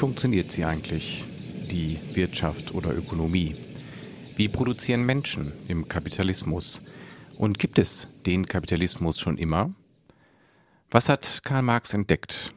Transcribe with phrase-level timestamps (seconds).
[0.00, 1.26] Funktioniert sie eigentlich,
[1.70, 3.54] die Wirtschaft oder Ökonomie?
[4.34, 6.80] Wie produzieren Menschen im Kapitalismus?
[7.36, 9.74] Und gibt es den Kapitalismus schon immer?
[10.90, 12.54] Was hat Karl Marx entdeckt?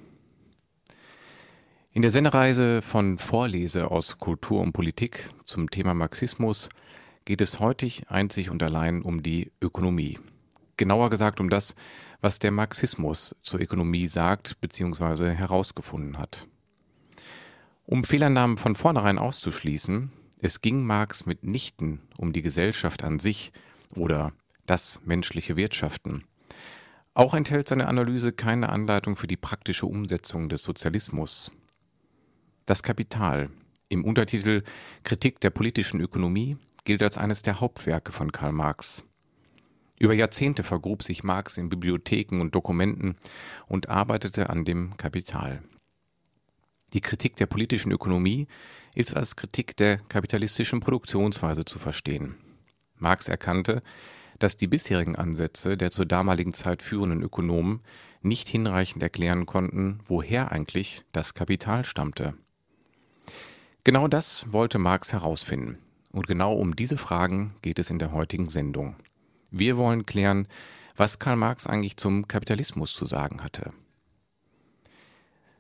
[1.91, 6.69] In der Sendereise von Vorlese aus Kultur und Politik zum Thema Marxismus
[7.25, 10.17] geht es heute einzig und allein um die Ökonomie.
[10.77, 11.75] Genauer gesagt um das,
[12.21, 15.31] was der Marxismus zur Ökonomie sagt bzw.
[15.31, 16.47] herausgefunden hat.
[17.85, 23.51] Um Fehlannahmen von vornherein auszuschließen, es ging Marx mitnichten um die Gesellschaft an sich
[23.95, 24.31] oder
[24.65, 26.23] das menschliche Wirtschaften.
[27.13, 31.51] Auch enthält seine Analyse keine Anleitung für die praktische Umsetzung des Sozialismus.
[32.65, 33.49] Das Kapital
[33.89, 34.63] im Untertitel
[35.03, 39.03] Kritik der politischen Ökonomie gilt als eines der Hauptwerke von Karl Marx.
[39.99, 43.17] Über Jahrzehnte vergrub sich Marx in Bibliotheken und Dokumenten
[43.67, 45.61] und arbeitete an dem Kapital.
[46.93, 48.47] Die Kritik der politischen Ökonomie
[48.95, 52.35] ist als Kritik der kapitalistischen Produktionsweise zu verstehen.
[52.97, 53.81] Marx erkannte,
[54.39, 57.81] dass die bisherigen Ansätze der zur damaligen Zeit führenden Ökonomen
[58.21, 62.35] nicht hinreichend erklären konnten, woher eigentlich das Kapital stammte.
[63.83, 65.79] Genau das wollte Marx herausfinden.
[66.11, 68.95] Und genau um diese Fragen geht es in der heutigen Sendung.
[69.49, 70.47] Wir wollen klären,
[70.95, 73.73] was Karl Marx eigentlich zum Kapitalismus zu sagen hatte.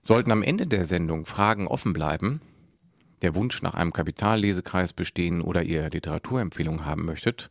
[0.05, 2.41] Sollten am Ende der Sendung Fragen offen bleiben,
[3.21, 7.49] der Wunsch nach einem Kapitallesekreis bestehen oder ihr Literaturempfehlungen haben möchtet,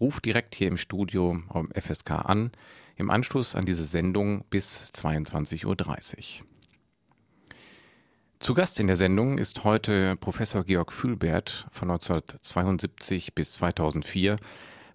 [0.00, 2.52] ruft direkt hier im Studio am FSK an,
[2.96, 5.66] im Anschluss an diese Sendung bis 22.30
[6.40, 6.46] Uhr.
[8.40, 14.36] Zu Gast in der Sendung ist heute Professor Georg Fühlbert von 1972 bis 2004,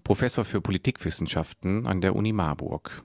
[0.04, 3.04] Professor für Politikwissenschaften an der Uni Marburg.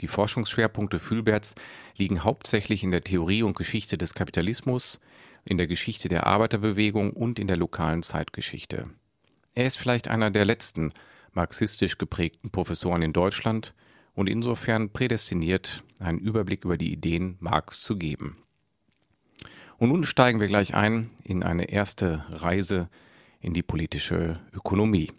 [0.00, 1.54] Die Forschungsschwerpunkte Fühlberts
[1.96, 5.00] liegen hauptsächlich in der Theorie und Geschichte des Kapitalismus,
[5.44, 8.88] in der Geschichte der Arbeiterbewegung und in der lokalen Zeitgeschichte.
[9.54, 10.92] Er ist vielleicht einer der letzten
[11.32, 13.74] marxistisch geprägten Professoren in Deutschland
[14.14, 18.38] und insofern prädestiniert, einen Überblick über die Ideen Marx zu geben.
[19.76, 22.88] Und nun steigen wir gleich ein in eine erste Reise
[23.40, 25.12] in die politische Ökonomie.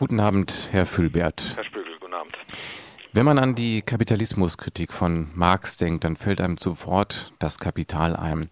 [0.00, 1.52] Guten Abend, Herr Füllbert.
[1.56, 2.34] Herr Spögel, guten Abend.
[3.12, 8.48] Wenn man an die Kapitalismuskritik von Marx denkt, dann fällt einem sofort das Kapital ein.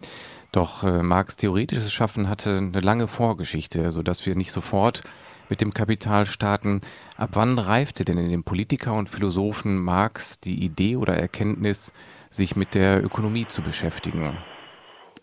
[0.52, 5.00] Doch äh, Marx theoretisches Schaffen hatte eine lange Vorgeschichte, sodass wir nicht sofort
[5.48, 6.82] mit dem Kapital starten.
[7.16, 11.94] Ab wann reifte denn in den Politiker und Philosophen Marx die Idee oder Erkenntnis,
[12.28, 14.36] sich mit der Ökonomie zu beschäftigen?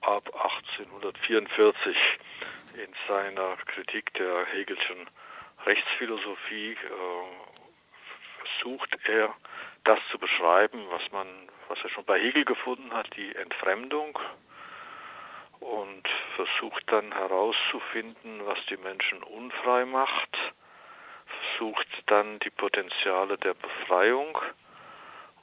[0.01, 0.25] Ab
[0.73, 1.95] 1844
[2.83, 5.05] in seiner Kritik der Hegelschen
[5.65, 6.77] Rechtsphilosophie äh,
[8.39, 9.33] versucht er
[9.83, 11.27] das zu beschreiben, was man,
[11.67, 14.17] was er schon bei Hegel gefunden hat, die Entfremdung
[15.59, 20.37] und versucht dann herauszufinden, was die Menschen unfrei macht,
[21.25, 24.37] versucht dann die Potenziale der Befreiung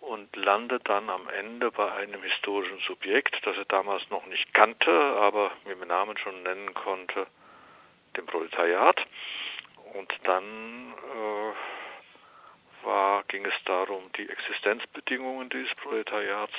[0.01, 4.91] und landet dann am Ende bei einem historischen Subjekt, das er damals noch nicht kannte,
[4.91, 7.27] aber mit dem Namen schon nennen konnte,
[8.17, 9.01] dem Proletariat.
[9.95, 11.53] Und dann äh,
[12.87, 16.55] war, ging es darum, die Existenzbedingungen dieses Proletariats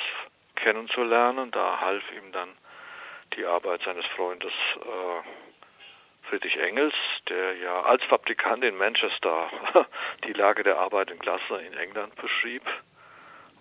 [0.55, 1.51] kennenzulernen.
[1.51, 2.49] Da half ihm dann
[3.35, 6.93] die Arbeit seines Freundes äh, Friedrich Engels,
[7.29, 9.49] der ja als Fabrikant in Manchester
[10.25, 12.63] die Lage der arbeitenden Klasse in England beschrieb.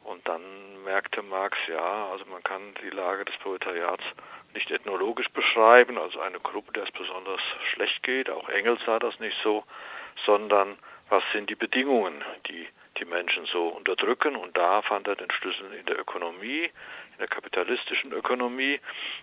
[0.05, 0.43] Und dann
[0.85, 4.05] merkte Marx, ja, also man kann die Lage des Proletariats
[4.55, 7.41] nicht ethnologisch beschreiben, also eine Gruppe, der es besonders
[7.73, 9.65] schlecht geht, auch Engels sah das nicht so,
[10.27, 10.77] sondern
[11.09, 12.67] was sind die Bedingungen, die
[12.99, 14.37] die Menschen so unterdrücken.
[14.37, 18.81] Und da fand er den Schlüssel in der Ökonomie, in der kapitalistischen Ökonomie.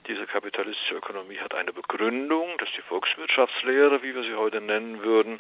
[0.08, 5.02] Diese kapitalistische Ökonomie hat eine Begründung, das ist die Volkswirtschaftslehre, wie wir sie heute nennen
[5.02, 5.40] würden.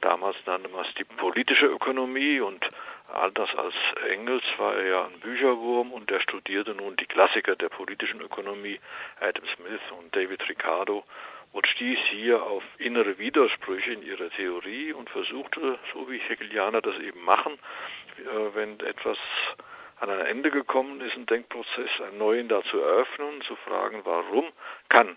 [0.00, 2.66] Damals nannte man es die politische Ökonomie und
[3.12, 3.74] anders als
[4.10, 8.80] Engels war er ja ein Bücherwurm und der studierte nun die Klassiker der politischen Ökonomie,
[9.20, 11.04] Adam Smith und David Ricardo
[11.52, 16.98] und stieß hier auf innere Widersprüche in ihrer Theorie und versuchte, so wie Hegelianer das
[16.98, 17.54] eben machen,
[18.18, 19.18] äh, wenn etwas
[20.00, 24.46] an ein Ende gekommen ist, ein Denkprozess, einen neuen da zu eröffnen, zu fragen, warum
[24.88, 25.16] kann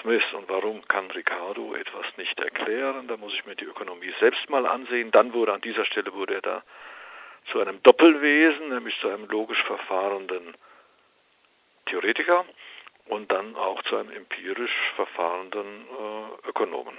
[0.00, 4.48] Smith und warum kann Ricardo etwas nicht erklären, da muss ich mir die Ökonomie selbst
[4.48, 5.10] mal ansehen.
[5.10, 6.62] Dann wurde an dieser Stelle wurde er da
[7.50, 10.54] zu einem Doppelwesen, nämlich zu einem logisch verfahrenden
[11.86, 12.44] Theoretiker
[13.10, 16.94] und dann auch zu einem empirisch verfahrenden äh, Ökonomen.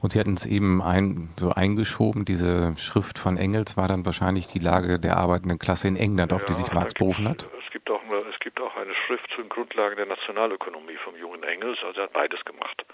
[0.00, 4.46] Und Sie hatten es eben ein, so eingeschoben, diese Schrift von Engels war dann wahrscheinlich
[4.46, 7.48] die Lage der arbeitenden Klasse in England, auf ja, die sich Marx berufen hat?
[7.64, 8.13] Es gibt, auch eine, es
[8.54, 12.12] gibt auch eine Schrift zu den Grundlagen der Nationalökonomie vom jungen Engels, also er hat
[12.12, 12.84] beides gemacht.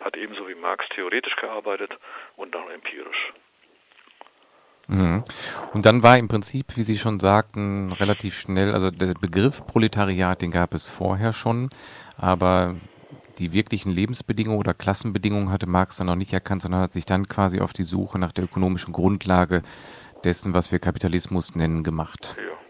[0.00, 1.92] Hat ebenso wie Marx theoretisch gearbeitet
[2.36, 3.32] und auch empirisch.
[4.88, 5.22] Mhm.
[5.74, 10.40] Und dann war im Prinzip, wie Sie schon sagten, relativ schnell, also der Begriff Proletariat,
[10.40, 11.68] den gab es vorher schon,
[12.16, 12.74] aber
[13.38, 17.28] die wirklichen Lebensbedingungen oder Klassenbedingungen hatte Marx dann noch nicht erkannt, sondern hat sich dann
[17.28, 19.62] quasi auf die Suche nach der ökonomischen Grundlage
[20.24, 22.34] dessen, was wir Kapitalismus nennen, gemacht.
[22.38, 22.61] Ja.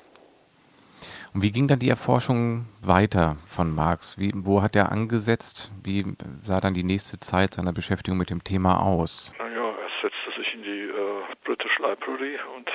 [1.34, 4.18] Und wie ging dann die Erforschung weiter von Marx?
[4.18, 5.72] Wie, wo hat er angesetzt?
[5.82, 6.04] Wie
[6.42, 9.32] sah dann die nächste Zeit seiner Beschäftigung mit dem Thema aus?
[9.38, 12.70] Naja, er setzte sich in die äh, British Library und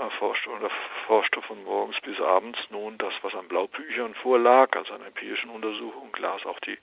[0.00, 5.02] erforschte und erforschte von morgens bis abends nun das, was an Blaubüchern vorlag, also an
[5.06, 6.78] empirischen Untersuchungen, las auch die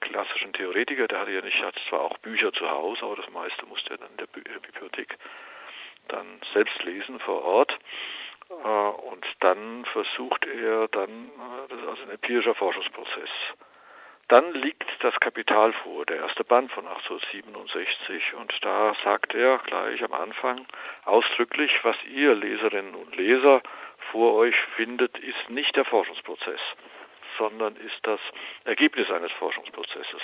[0.00, 3.64] klassischen Theoretiker, der hatte ja nicht, hat zwar auch Bücher zu Hause, aber das meiste
[3.66, 5.16] musste er dann in der Bibliothek
[6.08, 7.78] dann selbst lesen vor Ort.
[8.50, 13.30] Äh, und dann versucht er dann, äh, das ist also ein empirischer Forschungsprozess.
[14.28, 20.04] Dann liegt das Kapital vor, der erste Band von 1867, und da sagt er gleich
[20.04, 20.66] am Anfang
[21.06, 23.62] ausdrücklich, was ihr Leserinnen und Leser
[24.12, 26.60] vor euch findet, ist nicht der Forschungsprozess,
[27.38, 28.20] sondern ist das
[28.64, 30.20] Ergebnis eines Forschungsprozesses.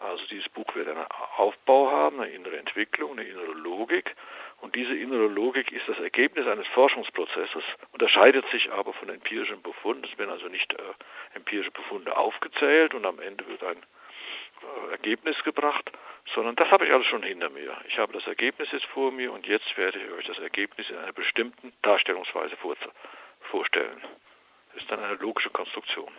[0.00, 1.04] Also dieses Buch wird einen
[1.36, 4.14] Aufbau haben, eine innere Entwicklung, eine innere Logik,
[4.60, 7.62] und diese innere Logik ist das Ergebnis eines Forschungsprozesses,
[7.92, 10.06] unterscheidet sich aber von empirischem Befund.
[10.10, 10.78] Es werden also nicht äh,
[11.34, 15.90] empirische Befunde aufgezählt und am Ende wird ein äh, Ergebnis gebracht,
[16.34, 17.76] sondern das habe ich alles schon hinter mir.
[17.88, 20.96] Ich habe das Ergebnis jetzt vor mir und jetzt werde ich euch das Ergebnis in
[20.96, 22.56] einer bestimmten Darstellungsweise
[23.42, 24.00] vorstellen.
[24.72, 26.10] Das ist dann eine logische Konstruktion.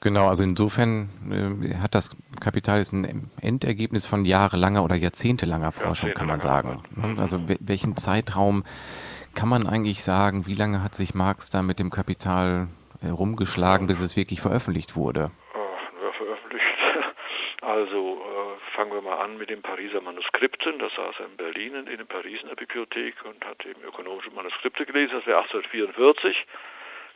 [0.00, 6.12] Genau, also insofern äh, hat das Kapital jetzt ein Endergebnis von jahrelanger oder jahrzehntelanger Forschung,
[6.12, 6.82] kann man sagen.
[7.18, 8.64] Also welchen Zeitraum
[9.34, 12.68] kann man eigentlich sagen, wie lange hat sich Marx da mit dem Kapital
[13.00, 15.30] herumgeschlagen, bis es wirklich veröffentlicht wurde?
[15.54, 16.64] Ja, veröffentlicht.
[17.60, 20.78] Also äh, fangen wir mal an mit den Pariser Manuskripten.
[20.78, 25.12] Da saß er in Berlin in, der Bibliothek und hat eben ökonomische Manuskripte gelesen.
[25.16, 26.46] Das wäre 1844.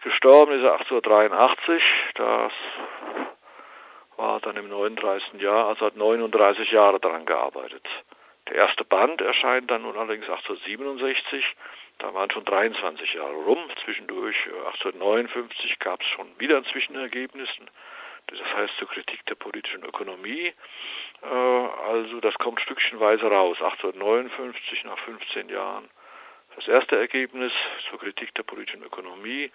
[0.02, 1.82] Gestorben ist er 1883,
[2.14, 2.52] das
[4.16, 5.40] war dann im 39.
[5.40, 7.86] Jahr, also hat 39 Jahre daran gearbeitet.
[8.48, 11.44] Der erste Band erscheint dann nun allerdings 1867,
[11.98, 13.58] da waren schon 23 Jahre rum.
[13.84, 17.48] Zwischendurch 1859 gab es schon wieder ein Zwischenergebnis,
[18.26, 20.52] das heißt zur Kritik der politischen Ökonomie.
[21.22, 25.88] Äh, also das kommt stückchenweise raus, 1859 nach 15 Jahren
[26.56, 27.52] das erste Ergebnis
[27.88, 29.50] zur Kritik der politischen Ökonomie,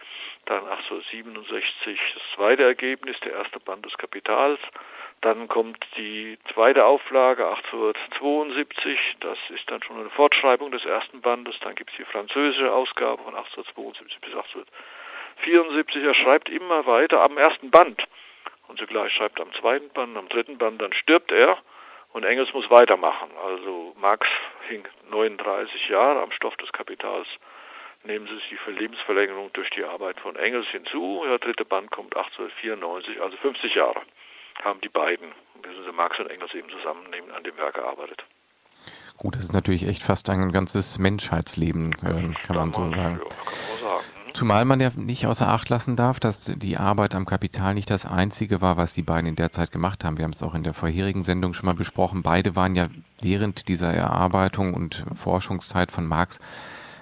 [0.45, 4.59] dann 1867 das zweite Ergebnis, der erste Band des Kapitals,
[5.21, 11.55] dann kommt die zweite Auflage 1872, das ist dann schon eine Fortschreibung des ersten Bandes,
[11.61, 16.03] dann gibt es die französische Ausgabe von 1872 bis 1874.
[16.03, 18.03] Er schreibt immer weiter am ersten Band.
[18.67, 21.57] Und zugleich schreibt am zweiten Band, am dritten Band, dann stirbt er
[22.13, 23.29] und Engels muss weitermachen.
[23.43, 24.27] Also Marx
[24.67, 27.27] hing 39 Jahre am Stoff des Kapitals.
[28.03, 31.23] Nehmen Sie sich die Lebensverlängerung durch die Arbeit von Engels hinzu.
[31.27, 34.01] Der dritte Band kommt 1894, also 50 Jahre
[34.63, 35.27] haben die beiden,
[35.61, 38.23] wissen Sie, Marx und Engels eben zusammen an dem Werk gearbeitet.
[39.17, 42.95] Gut, das ist natürlich echt fast ein ganzes Menschheitsleben, äh, kann man so sagen.
[42.95, 44.16] Ja, kann man sagen.
[44.37, 48.05] Zumal man ja nicht außer Acht lassen darf, dass die Arbeit am Kapital nicht das
[48.05, 50.19] einzige war, was die beiden in der Zeit gemacht haben.
[50.19, 52.21] Wir haben es auch in der vorherigen Sendung schon mal besprochen.
[52.21, 52.87] Beide waren ja
[53.19, 56.39] während dieser Erarbeitung und Forschungszeit von Marx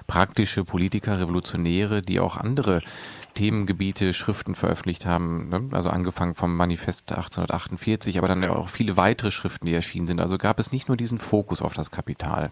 [0.07, 2.81] praktische Politiker, Revolutionäre, die auch andere
[3.33, 5.49] Themengebiete, Schriften veröffentlicht haben.
[5.49, 5.61] Ne?
[5.73, 10.21] Also angefangen vom Manifest 1848, aber dann auch viele weitere Schriften, die erschienen sind.
[10.21, 12.49] Also gab es nicht nur diesen Fokus auf das Kapital.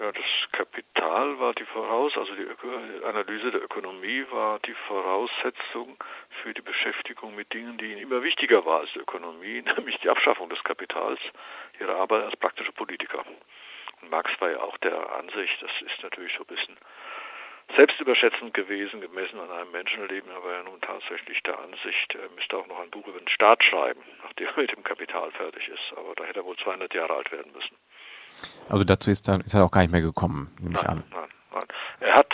[0.00, 6.02] Ja, das Kapital Kapital war die Voraus, also die Analyse der Ökonomie war die Voraussetzung
[6.42, 10.08] für die Beschäftigung mit Dingen, die ihnen immer wichtiger war als die Ökonomie, nämlich die
[10.08, 11.20] Abschaffung des Kapitals,
[11.78, 13.22] ihre Arbeit als praktische Politiker.
[14.00, 16.76] Und Marx war ja auch der Ansicht, das ist natürlich so ein bisschen
[17.76, 22.66] selbstüberschätzend gewesen, gemessen an einem Menschenleben, aber er nun tatsächlich der Ansicht, er müsste auch
[22.66, 25.92] noch ein Buch über den Staat schreiben, nachdem er mit dem Kapital fertig ist.
[25.98, 27.76] Aber da hätte er wohl 200 Jahre alt werden müssen.
[28.68, 31.02] Also dazu ist, dann, ist er auch gar nicht mehr gekommen, nehme ich an.
[31.10, 31.66] Nein, nein.
[32.00, 32.32] Er hat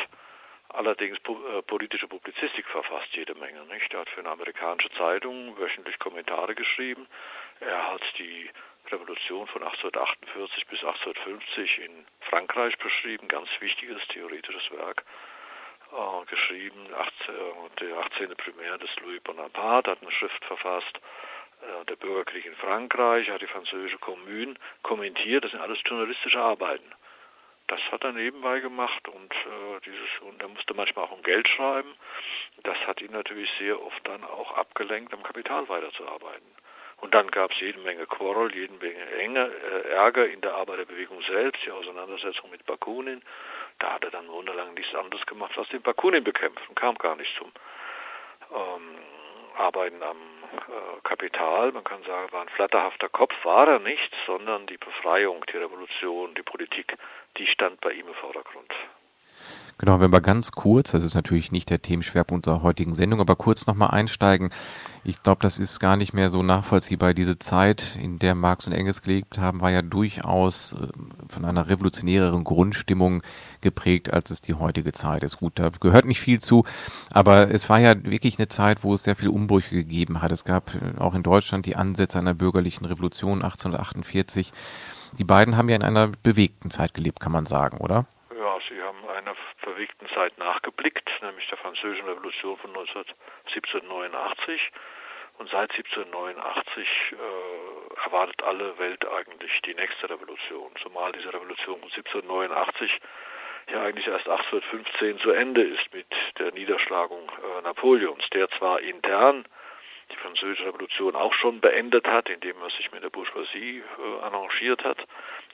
[0.69, 3.61] allerdings äh, politische Publizistik verfasst, jede Menge.
[3.73, 3.93] Nicht?
[3.93, 7.07] Er hat für eine amerikanische Zeitung wöchentlich Kommentare geschrieben.
[7.61, 8.51] Er hat die
[8.91, 15.05] Revolution von 1848 bis 1850 in Frankreich beschrieben, ganz wichtiges theoretisches Werk
[15.93, 16.87] äh, geschrieben.
[16.95, 17.35] 18,
[17.81, 18.37] der 18.
[18.37, 20.99] Primär des Louis Bonaparte hat eine Schrift verfasst.
[21.63, 25.45] Äh, der Bürgerkrieg in Frankreich hat die französische Kommune kommentiert.
[25.45, 26.91] Das sind alles journalistische Arbeiten.
[27.67, 31.47] Das hat er nebenbei gemacht und äh, dieses und er musste manchmal auch um Geld
[31.47, 31.95] schreiben.
[32.65, 36.47] Das hat ihn natürlich sehr oft dann auch abgelenkt, am Kapital weiterzuarbeiten.
[36.97, 41.23] Und dann gab es jede Menge Quarrel, jede Menge Enge, äh, Ärger in der Arbeiterbewegung
[41.23, 43.23] selbst, die Auseinandersetzung mit Bakunin.
[43.79, 47.17] Da hat er dann wunderlang nichts anderes gemacht, als den Bakunin bekämpft und kam gar
[47.17, 47.53] nicht zum
[48.53, 48.99] ähm,
[49.57, 50.17] Arbeiten am
[51.05, 51.73] Kapital.
[51.73, 56.35] Man kann sagen, war ein flatterhafter Kopf, war er nicht, sondern die Befreiung, die Revolution,
[56.35, 56.97] die Politik,
[57.37, 58.73] die stand bei ihm im Vordergrund.
[59.81, 63.35] Genau, wenn wir ganz kurz, das ist natürlich nicht der Themenschwerpunkt unserer heutigen Sendung, aber
[63.35, 64.51] kurz nochmal einsteigen.
[65.05, 67.15] Ich glaube, das ist gar nicht mehr so nachvollziehbar.
[67.15, 70.89] Diese Zeit, in der Marx und Engels gelebt haben, war ja durchaus äh,
[71.31, 73.23] von einer revolutionäreren Grundstimmung
[73.63, 75.39] geprägt, als es die heutige Zeit ist.
[75.39, 76.65] Gut, da gehört nicht viel zu,
[77.11, 80.31] aber es war ja wirklich eine Zeit, wo es sehr viele Umbrüche gegeben hat.
[80.31, 84.53] Es gab äh, auch in Deutschland die Ansätze einer bürgerlichen Revolution 1848.
[85.17, 88.05] Die beiden haben ja in einer bewegten Zeit gelebt, kann man sagen, oder?
[89.71, 94.71] Verwegten Zeit nachgeblickt, nämlich der Französischen Revolution von 1789.
[95.39, 101.89] Und seit 1789 äh, erwartet alle Welt eigentlich die nächste Revolution, zumal diese Revolution von
[101.89, 103.01] 1789
[103.71, 106.09] ja eigentlich erst 1815 zu Ende ist mit
[106.39, 109.45] der Niederschlagung äh, Napoleons, der zwar intern
[110.11, 114.85] die französische Revolution auch schon beendet hat, indem er sich mit der Bourgeoisie äh, arrangiert
[114.85, 114.99] hat,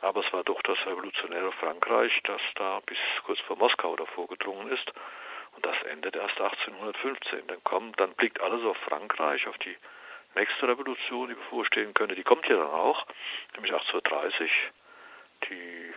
[0.01, 4.71] aber es war doch das revolutionäre Frankreich, das da bis kurz vor Moskau davor gedrungen
[4.71, 4.93] ist.
[5.55, 7.47] Und das endet erst 1815.
[7.47, 9.77] Dann kommt, dann blickt alles auf Frankreich, auf die
[10.35, 12.15] nächste Revolution, die bevorstehen könnte.
[12.15, 13.07] Die kommt ja dann auch,
[13.55, 14.51] nämlich 1830,
[15.49, 15.95] die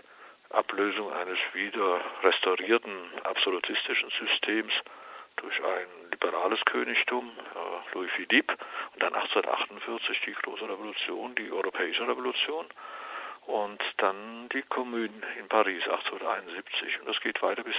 [0.52, 2.92] Ablösung eines wieder restaurierten
[3.24, 4.74] absolutistischen Systems
[5.36, 8.56] durch ein liberales Königtum, äh, Louis Philippe,
[8.94, 12.66] und dann 1848 die große Revolution, die europäische Revolution
[13.50, 17.76] und dann die Kommune in Paris 1871 und das geht weiter bis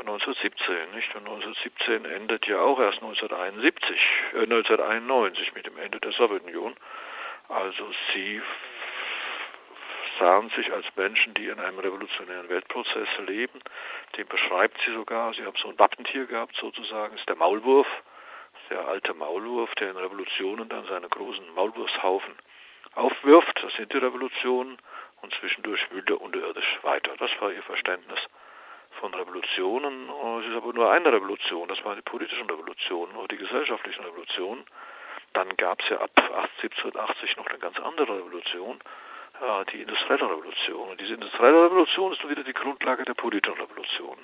[0.00, 1.14] 1917, äh, nicht?
[1.14, 3.96] Und 1917 endet ja auch erst 1971,
[4.34, 6.74] äh, 1991 mit dem Ende der Sowjetunion.
[7.48, 8.42] Also sie
[10.18, 13.60] sahen sich als Menschen, die in einem revolutionären Weltprozess leben.
[14.16, 15.32] Den beschreibt sie sogar.
[15.34, 17.12] Sie haben so ein Wappentier gehabt, sozusagen.
[17.12, 17.86] Das ist der Maulwurf,
[18.70, 22.34] der alte Maulwurf, der in Revolutionen dann seine großen Maulwurfshaufen
[22.98, 23.60] aufwirft.
[23.62, 24.78] Das sind die Revolutionen.
[25.20, 27.12] Und zwischendurch wühlt er unterirdisch weiter.
[27.18, 28.20] Das war ihr Verständnis
[29.00, 30.08] von Revolutionen.
[30.40, 31.68] Es ist aber nur eine Revolution.
[31.68, 34.64] Das waren die politischen Revolutionen oder die gesellschaftlichen Revolutionen.
[35.32, 38.78] Dann gab es ja ab 1780 noch eine ganz andere Revolution,
[39.72, 40.88] die industrielle Revolution.
[40.88, 44.16] Und diese industrielle Revolution ist nun wieder die Grundlage der politischen Revolution.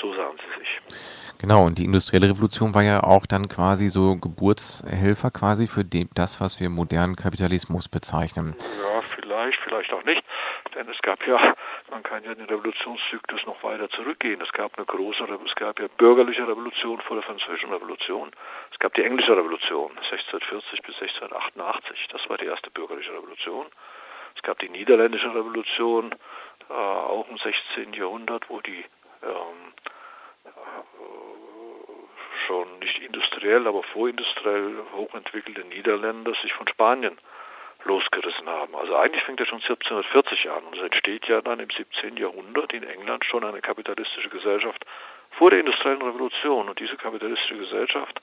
[0.00, 1.08] So sahen sie sich.
[1.40, 6.40] Genau, und die industrielle Revolution war ja auch dann quasi so Geburtshelfer quasi für das,
[6.40, 8.56] was wir modernen Kapitalismus bezeichnen.
[8.58, 10.24] Ja, vielleicht, vielleicht auch nicht.
[10.74, 11.54] Denn es gab ja,
[11.90, 14.40] man kann ja den Revolutionszyklus noch weiter zurückgehen.
[14.40, 18.30] Es gab eine große, es gab ja bürgerliche Revolution vor der französischen Revolution.
[18.72, 22.08] Es gab die englische Revolution 1640 bis 1688.
[22.10, 23.66] Das war die erste bürgerliche Revolution.
[24.36, 26.14] Es gab die niederländische Revolution,
[26.68, 27.92] äh, auch im 16.
[27.94, 28.84] Jahrhundert, wo die
[29.22, 29.72] ähm,
[32.46, 37.18] schon nicht industriell, aber vorindustriell hochentwickelte Niederländer sich von Spanien
[37.84, 38.74] losgerissen haben.
[38.74, 42.16] Also eigentlich fängt er schon 1740 an und es entsteht ja dann im 17.
[42.16, 44.84] Jahrhundert in England schon eine kapitalistische Gesellschaft
[45.30, 46.68] vor der industriellen Revolution.
[46.68, 48.20] Und diese kapitalistische Gesellschaft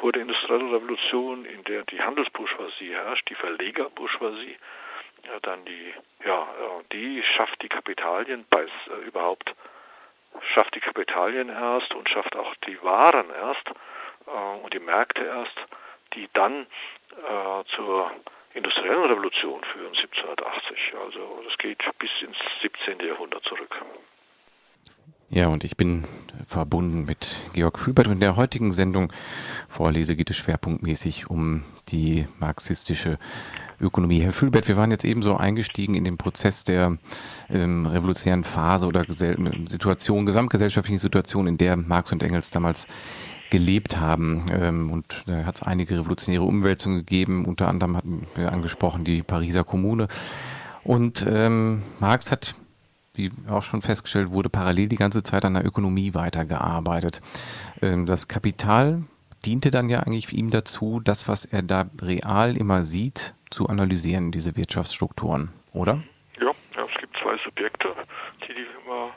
[0.00, 4.56] vor der industriellen Revolution, in der die Handelsbourgeoisie herrscht, die Verlegerbourgeoisie,
[5.26, 5.94] ja, dann die,
[6.24, 6.46] ja,
[6.92, 9.54] die schafft die Kapitalien bei, äh, überhaupt
[10.54, 13.68] schafft die Kapitalien erst und schafft auch die Waren erst
[14.26, 15.56] äh, und die Märkte erst,
[16.14, 18.10] die dann äh, zur
[18.54, 20.94] industriellen Revolution führen, 1780.
[21.04, 23.06] Also das geht bis ins 17.
[23.06, 23.80] Jahrhundert zurück.
[25.32, 26.08] Ja, und ich bin
[26.48, 29.12] verbunden mit Georg Fühlbert und in der heutigen Sendung
[29.68, 33.16] Vorlese geht es schwerpunktmäßig um die marxistische
[33.80, 34.20] Ökonomie.
[34.20, 36.98] Herr Fühlbert, wir waren jetzt eben so eingestiegen in den Prozess der
[37.48, 42.86] ähm, revolutionären Phase oder Gesell Situation, gesamtgesellschaftlichen Situation, in der Marx und Engels damals
[43.50, 44.46] gelebt haben.
[44.52, 47.44] Ähm, und da hat es einige revolutionäre Umwälzungen gegeben.
[47.44, 50.08] Unter anderem hatten wir angesprochen die Pariser Kommune.
[50.84, 52.54] Und ähm, Marx hat
[53.14, 57.20] wie auch schon festgestellt wurde, parallel die ganze Zeit an der Ökonomie weitergearbeitet.
[57.82, 59.02] Ähm, das Kapital
[59.44, 64.32] diente dann ja eigentlich ihm dazu, das, was er da real immer sieht, zu analysieren,
[64.32, 66.02] diese Wirtschaftsstrukturen, oder?
[66.40, 67.94] Ja, ja es gibt zwei Subjekte,
[68.46, 69.10] die die immer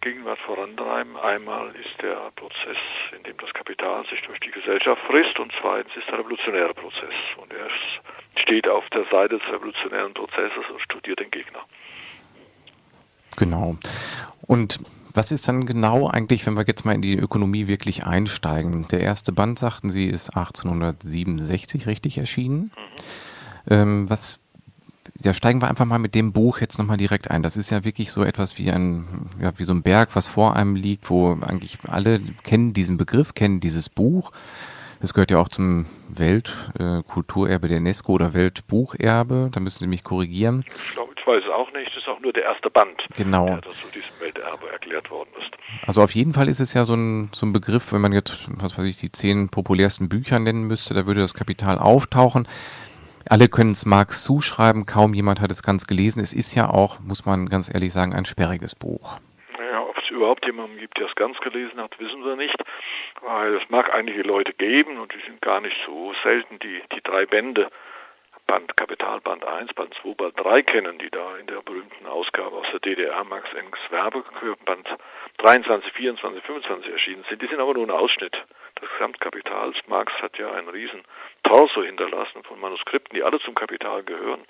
[0.00, 1.16] Gegenwart vorantreiben.
[1.16, 2.76] Einmal ist der Prozess,
[3.16, 7.14] in dem das Kapital sich durch die Gesellschaft frisst und zweitens ist der revolutionäre Prozess.
[7.36, 7.68] Und er
[8.40, 11.60] steht auf der Seite des revolutionären Prozesses und studiert den Gegner.
[13.36, 13.76] Genau.
[14.42, 14.78] Und
[15.18, 18.86] was ist dann genau eigentlich, wenn wir jetzt mal in die Ökonomie wirklich einsteigen?
[18.92, 22.60] Der erste Band, sagten Sie, ist 1867 richtig erschienen.
[22.60, 22.70] Mhm.
[23.68, 24.38] Ähm, was,
[25.20, 27.42] ja, steigen wir einfach mal mit dem Buch jetzt nochmal direkt ein.
[27.42, 30.54] Das ist ja wirklich so etwas wie ein, ja, wie so ein Berg, was vor
[30.54, 34.30] einem liegt, wo eigentlich alle kennen diesen Begriff, kennen dieses Buch.
[35.00, 39.48] Es gehört ja auch zum Weltkulturerbe äh, der UNESCO oder Weltbucherbe.
[39.50, 40.64] Da müssen Sie mich korrigieren.
[40.86, 41.88] Ich glaube, ich weiß es auch nicht.
[41.88, 43.46] Das ist auch nur der erste Band, genau.
[43.46, 45.50] der zu diesem Welterbe erklärt worden ist.
[45.86, 48.48] Also auf jeden Fall ist es ja so ein, so ein Begriff, wenn man jetzt,
[48.60, 52.48] was weiß ich, die zehn populärsten Bücher nennen müsste, da würde das Kapital auftauchen.
[53.28, 56.20] Alle können es Marx zuschreiben, kaum jemand hat es ganz gelesen.
[56.20, 59.20] Es ist ja auch, muss man ganz ehrlich sagen, ein sperriges Buch
[60.18, 62.56] überhaupt jemanden gibt, der es ganz gelesen hat, wissen wir nicht,
[63.22, 67.02] weil es mag einige Leute geben und die sind gar nicht so selten, die die
[67.02, 67.70] drei Bände,
[68.48, 72.66] Band Kapitalband 1, Band 2, Band 3 kennen, die da in der berühmten Ausgabe aus
[72.72, 74.88] der DDR Max Engels Werbeband
[75.36, 77.42] 23, 24, 25 erschienen sind.
[77.42, 78.32] Die sind aber nur ein Ausschnitt
[78.80, 79.76] des Gesamtkapitals.
[79.86, 81.02] Marx hat ja einen riesen
[81.42, 84.40] Torso hinterlassen von Manuskripten, die alle zum Kapital gehören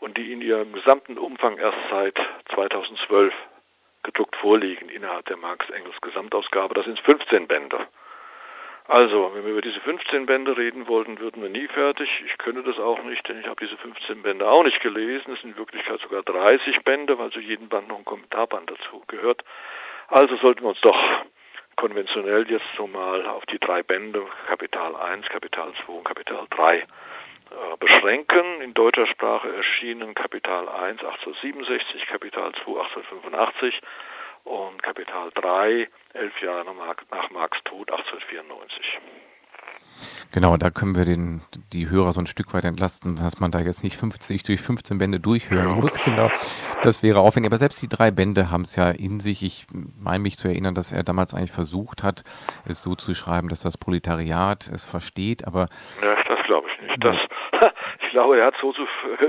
[0.00, 2.18] und die in ihrem gesamten Umfang erst seit
[2.54, 3.32] 2012
[4.02, 6.74] gedruckt vorliegen innerhalb der Marx-Engels Gesamtausgabe.
[6.74, 7.86] Das sind 15 Bände.
[8.88, 12.08] Also, wenn wir über diese 15 Bände reden wollten, würden wir nie fertig.
[12.24, 15.34] Ich könnte das auch nicht, denn ich habe diese 15 Bände auch nicht gelesen.
[15.34, 19.04] Es sind in Wirklichkeit sogar 30 Bände, weil zu jedem Band noch ein Kommentarband dazu
[19.06, 19.44] gehört.
[20.08, 20.96] Also sollten wir uns doch
[21.76, 26.78] konventionell jetzt so mal auf die drei Bände, Kapital 1, Kapital 2 und Kapital 3
[26.78, 26.84] äh,
[27.78, 28.62] beschränken.
[28.62, 33.82] In deutscher Sprache erschienen Kapital 1 1867, Kapital 2 1885
[34.48, 38.98] und Kapital 3 elf Jahre nach Marx Tod 1894.
[40.32, 41.40] Genau, da können wir den,
[41.72, 44.98] die Hörer so ein Stück weit entlasten, dass man da jetzt nicht 50 durch 15
[44.98, 45.98] Bände durchhören muss.
[46.04, 46.30] Genau,
[46.82, 47.50] das wäre aufwendig.
[47.50, 49.42] Aber selbst die drei Bände haben es ja in sich.
[49.42, 52.24] Ich meine mich zu erinnern, dass er damals eigentlich versucht hat,
[52.66, 55.46] es so zu schreiben, dass das Proletariat es versteht.
[55.46, 55.68] Aber
[56.02, 57.04] ja, das glaube ich nicht.
[57.04, 57.16] Das,
[58.02, 58.74] ich glaube, er hat so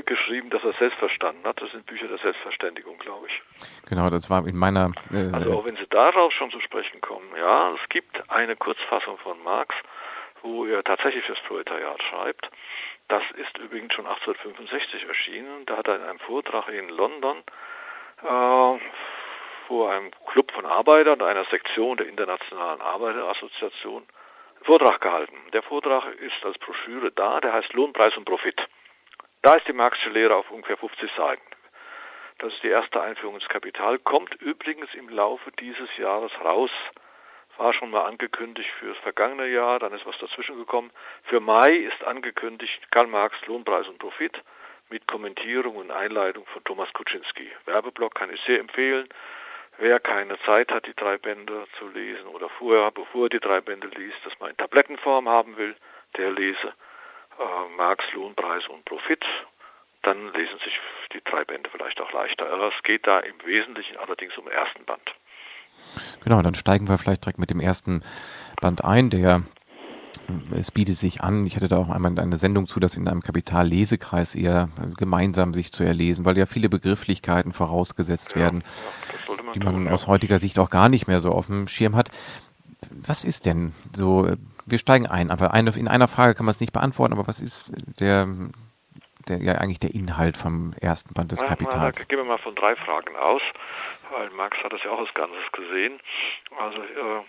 [0.06, 1.62] geschrieben, dass er es selbst verstanden hat.
[1.62, 3.42] Das sind Bücher der Selbstverständigung, glaube ich.
[3.88, 4.92] Genau, das war in meiner.
[5.14, 9.18] Äh, also auch wenn Sie darauf schon zu sprechen kommen, ja, es gibt eine Kurzfassung
[9.18, 9.76] von Marx,
[10.42, 12.50] wo er tatsächlich das Proletariat schreibt.
[13.08, 15.66] Das ist übrigens schon 1865 erschienen.
[15.66, 17.38] Da hat er in einem Vortrag in London
[18.22, 18.80] äh,
[19.68, 24.04] vor einem Club von Arbeitern, einer Sektion der Internationalen Arbeiterassoziation,
[24.64, 25.38] Vortrag gehalten.
[25.54, 28.62] Der Vortrag ist als Broschüre da, der heißt Lohnpreis und Profit.
[29.42, 31.42] Da ist die Marxische Lehre auf ungefähr 50 Seiten.
[32.40, 36.72] Das ist die erste Einführung ins Kapital, kommt übrigens im Laufe dieses Jahres raus.
[37.60, 40.92] War schon mal angekündigt für das vergangene Jahr, dann ist was dazwischen gekommen.
[41.24, 44.42] Für Mai ist angekündigt Karl Marx Lohnpreis und Profit
[44.90, 47.52] mit Kommentierung und Einleitung von Thomas Kuczynski.
[47.66, 49.10] Werbeblock kann ich sehr empfehlen.
[49.78, 53.60] Wer keine Zeit hat, die drei Bände zu lesen oder vorher, bevor er die drei
[53.60, 55.76] Bände liest, das mal in Tablettenform haben will,
[56.16, 56.74] der lese
[57.40, 59.26] äh, Marx, Lohnpreis und Profit.
[60.04, 60.80] Dann lesen sich
[61.12, 62.50] die drei Bände vielleicht auch leichter.
[62.54, 65.14] Aber es geht da im Wesentlichen allerdings um den ersten Band.
[66.24, 68.02] Genau, dann steigen wir vielleicht direkt mit dem ersten
[68.62, 69.44] Band ein, der
[70.52, 73.22] es bietet sich an, ich hatte da auch einmal eine Sendung zu, das in einem
[73.22, 78.64] Kapitallesekreis eher gemeinsam sich zu erlesen, weil ja viele Begrifflichkeiten vorausgesetzt ja, werden,
[79.28, 80.08] man die man tun, aus ja.
[80.08, 82.10] heutiger Sicht auch gar nicht mehr so auf dem Schirm hat.
[82.92, 84.30] Was ist denn so,
[84.66, 87.40] wir steigen ein, aber eine, in einer Frage kann man es nicht beantworten, aber was
[87.40, 88.28] ist der,
[89.30, 91.98] der, ja eigentlich der Inhalt vom ersten Band des Kapitals?
[92.00, 93.42] Na, gehen wir mal von drei Fragen aus,
[94.12, 96.00] weil Marx hat das ja auch als Ganzes gesehen.
[96.58, 97.24] Also äh,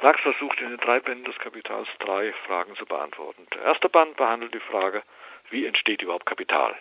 [0.00, 3.46] Marx versucht in den drei Bänden des Kapitals drei Fragen zu beantworten.
[3.54, 5.02] Der erste Band behandelt die Frage,
[5.50, 6.74] wie entsteht überhaupt Kapital?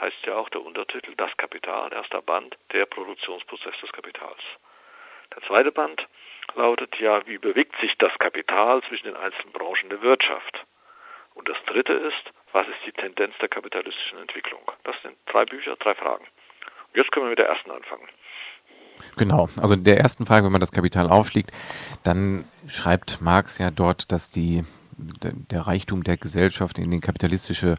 [0.00, 4.40] Heißt ja auch der Untertitel Das Kapital, erster Band, der Produktionsprozess des Kapitals.
[5.34, 6.06] Der zweite Band
[6.54, 10.64] lautet ja, wie bewegt sich das Kapital zwischen den einzelnen Branchen der Wirtschaft?
[11.34, 14.60] Und das dritte ist, was ist die Tendenz der kapitalistischen Entwicklung?
[14.84, 16.24] Das sind drei Bücher, drei Fragen.
[16.24, 18.08] Und jetzt können wir mit der ersten anfangen.
[19.16, 21.50] Genau, also in der ersten Frage, wenn man das Kapital aufschlägt,
[22.02, 24.64] dann schreibt Marx ja dort, dass die,
[24.96, 27.74] der Reichtum der Gesellschaft in den kapitalistische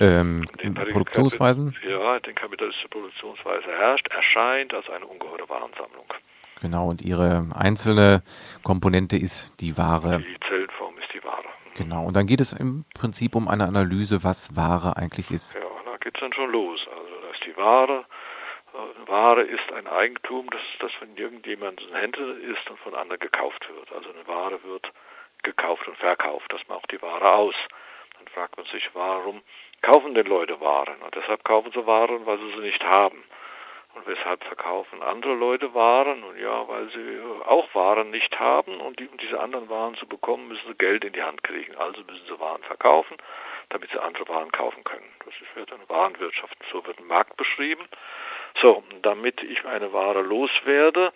[0.00, 0.46] ähm,
[0.90, 1.76] Produktionsweisen.
[1.88, 6.04] Ja, den kapitalistische Produktionsweise herrscht, erscheint als eine ungeheure Warensammlung.
[6.60, 8.22] Genau, und ihre einzelne
[8.62, 10.20] Komponente ist die Ware.
[10.20, 11.44] Die Zellenform ist die Ware.
[11.74, 15.54] Genau, und dann geht es im Prinzip um eine Analyse, was Ware eigentlich ist.
[15.54, 16.86] Ja, da geht es dann schon los.
[16.88, 18.04] Also da ist die Ware.
[18.74, 23.68] Äh, Ware ist ein Eigentum, das, das von irgendjemandem Händen ist und von anderen gekauft
[23.68, 23.92] wird.
[23.92, 24.92] Also eine Ware wird
[25.42, 26.52] gekauft und verkauft.
[26.52, 27.56] Das macht die Ware aus.
[28.18, 29.42] Dann fragt man sich, warum
[29.82, 30.96] kaufen denn Leute Waren?
[31.04, 33.22] Und deshalb kaufen sie Waren, weil sie sie nicht haben.
[33.94, 36.22] Und weshalb verkaufen andere Leute Waren?
[36.24, 40.48] Und ja, weil sie auch Waren nicht haben und um diese anderen Waren zu bekommen,
[40.48, 41.76] müssen sie Geld in die Hand kriegen.
[41.76, 43.16] Also müssen sie Waren verkaufen,
[43.68, 45.08] damit sie andere Waren kaufen können.
[45.24, 46.56] Das wird eine Warenwirtschaft.
[46.72, 47.84] So wird ein Markt beschrieben.
[48.60, 51.12] So, damit ich eine Ware loswerde,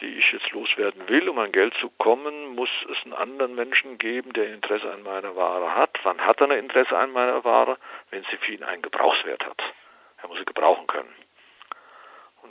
[0.00, 3.98] die ich jetzt loswerden will, um an Geld zu kommen, muss es einen anderen Menschen
[3.98, 5.98] geben, der Interesse an meiner Ware hat.
[6.02, 7.78] Wann hat er ein Interesse an meiner Ware?
[8.10, 9.62] Wenn sie für ihn einen Gebrauchswert hat.
[10.22, 11.25] Er muss sie gebrauchen können.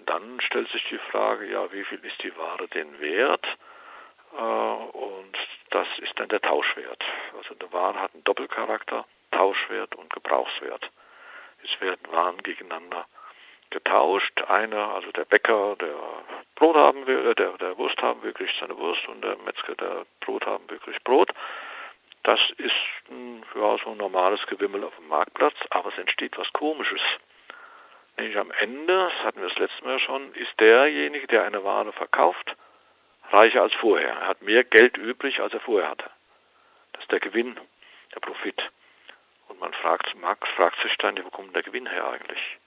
[0.05, 3.45] Dann stellt sich die Frage, ja, wie viel ist die Ware denn wert?
[4.37, 5.37] Äh, und
[5.71, 7.03] das ist dann der Tauschwert.
[7.37, 10.89] Also eine Ware hat einen Doppelcharakter, Tauschwert und Gebrauchswert.
[11.63, 13.05] Es werden Waren gegeneinander
[13.71, 14.41] getauscht.
[14.47, 15.95] Einer, also der Bäcker, der
[16.55, 19.75] Brot haben will, äh, der, der Wurst haben will, kriegt seine Wurst und der Metzger,
[19.75, 21.31] der Brot haben will, kriegt Brot.
[22.23, 22.73] Das ist
[23.09, 27.01] ein, ja, so ein normales Gewimmel auf dem Marktplatz, aber es entsteht was Komisches.
[28.17, 31.91] Nämlich am Ende, das hatten wir das letzte Mal schon, ist derjenige, der eine Ware
[31.91, 32.55] verkauft,
[33.31, 34.09] reicher als vorher.
[34.09, 36.09] Er hat mehr Geld übrig, als er vorher hatte.
[36.93, 37.59] Das ist der Gewinn,
[38.13, 38.61] der Profit.
[39.49, 42.57] Und man fragt, Marx fragt sich dann, wo kommt der Gewinn her eigentlich?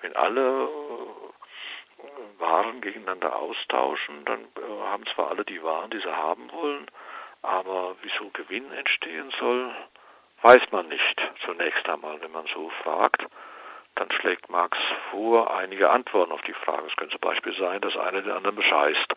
[0.00, 6.16] Wenn alle äh, Waren gegeneinander austauschen, dann äh, haben zwar alle die Waren, die sie
[6.16, 6.86] haben wollen,
[7.42, 9.74] aber wieso Gewinn entstehen soll,
[10.42, 13.26] weiß man nicht zunächst einmal, wenn man so fragt
[13.96, 14.78] dann schlägt Marx
[15.10, 16.86] vor einige Antworten auf die Frage.
[16.86, 19.12] Es könnte zum Beispiel sein, dass einer den anderen bescheißt,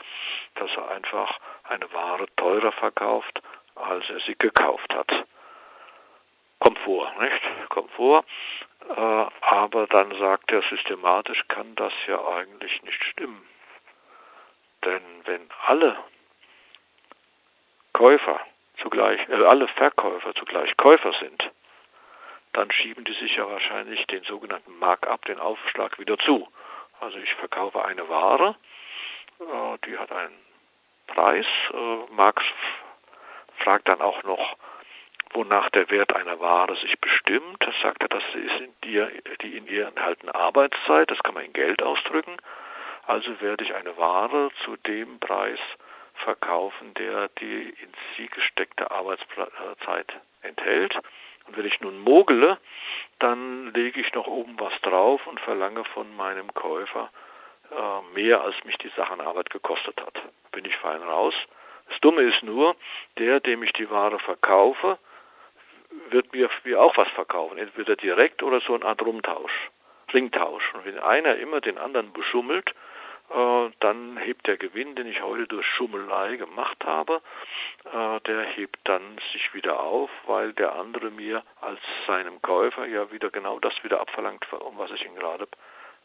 [0.55, 3.41] dass er einfach eine Ware teurer verkauft,
[3.75, 5.25] als er sie gekauft hat.
[6.59, 7.41] Kommt vor, nicht?
[7.69, 8.23] Kommt vor.
[8.89, 13.45] Äh, aber dann sagt er, systematisch kann das ja eigentlich nicht stimmen.
[14.85, 15.97] Denn wenn alle
[17.93, 18.39] Käufer
[18.81, 21.51] zugleich, äh, alle Verkäufer zugleich Käufer sind,
[22.59, 26.45] dann schieben die sich ja wahrscheinlich den sogenannten Markup, den Aufschlag wieder zu.
[26.99, 28.53] Also ich verkaufe eine Ware,
[29.39, 30.35] äh, die hat einen
[31.07, 31.45] Preis.
[31.71, 32.43] Äh, Marx
[33.59, 34.57] fragt dann auch noch,
[35.31, 37.65] wonach der Wert einer Ware sich bestimmt.
[37.65, 39.09] Das sagt er, das ist in dir,
[39.41, 42.35] die in ihr enthaltene Arbeitszeit, das kann man in Geld ausdrücken.
[43.07, 45.59] Also werde ich eine Ware zu dem Preis
[46.15, 50.93] verkaufen, der die in sie gesteckte Arbeitszeit enthält.
[51.69, 52.57] Ich nun mogele,
[53.19, 57.11] dann lege ich noch oben was drauf und verlange von meinem Käufer
[57.69, 60.15] äh, mehr, als mich die Sachenarbeit gekostet hat.
[60.51, 61.35] Bin ich fein raus.
[61.87, 62.75] Das Dumme ist nur,
[63.19, 64.97] der, dem ich die Ware verkaufe,
[66.09, 67.59] wird mir, mir auch was verkaufen.
[67.59, 69.69] Entweder direkt oder so eine Art Rumtausch,
[70.11, 70.73] Ringtausch.
[70.73, 72.73] Und wenn einer immer den anderen beschummelt,
[73.29, 77.21] äh, dann hebt der Gewinn, den ich heute durch Schummelei gemacht habe,
[77.85, 83.11] äh, der hebt dann sich wieder auf, weil der andere mir als seinem Käufer ja
[83.11, 85.47] wieder genau das wieder abverlangt, um was ich ihn gerade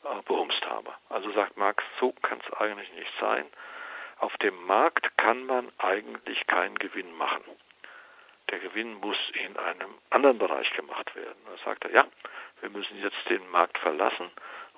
[0.04, 0.90] äh, behumst habe.
[1.08, 3.44] Also sagt Marx, so kann es eigentlich nicht sein.
[4.18, 7.44] Auf dem Markt kann man eigentlich keinen Gewinn machen.
[8.50, 11.36] Der Gewinn muss in einem anderen Bereich gemacht werden.
[11.46, 12.06] Da sagt er, ja,
[12.60, 14.30] wir müssen jetzt den Markt verlassen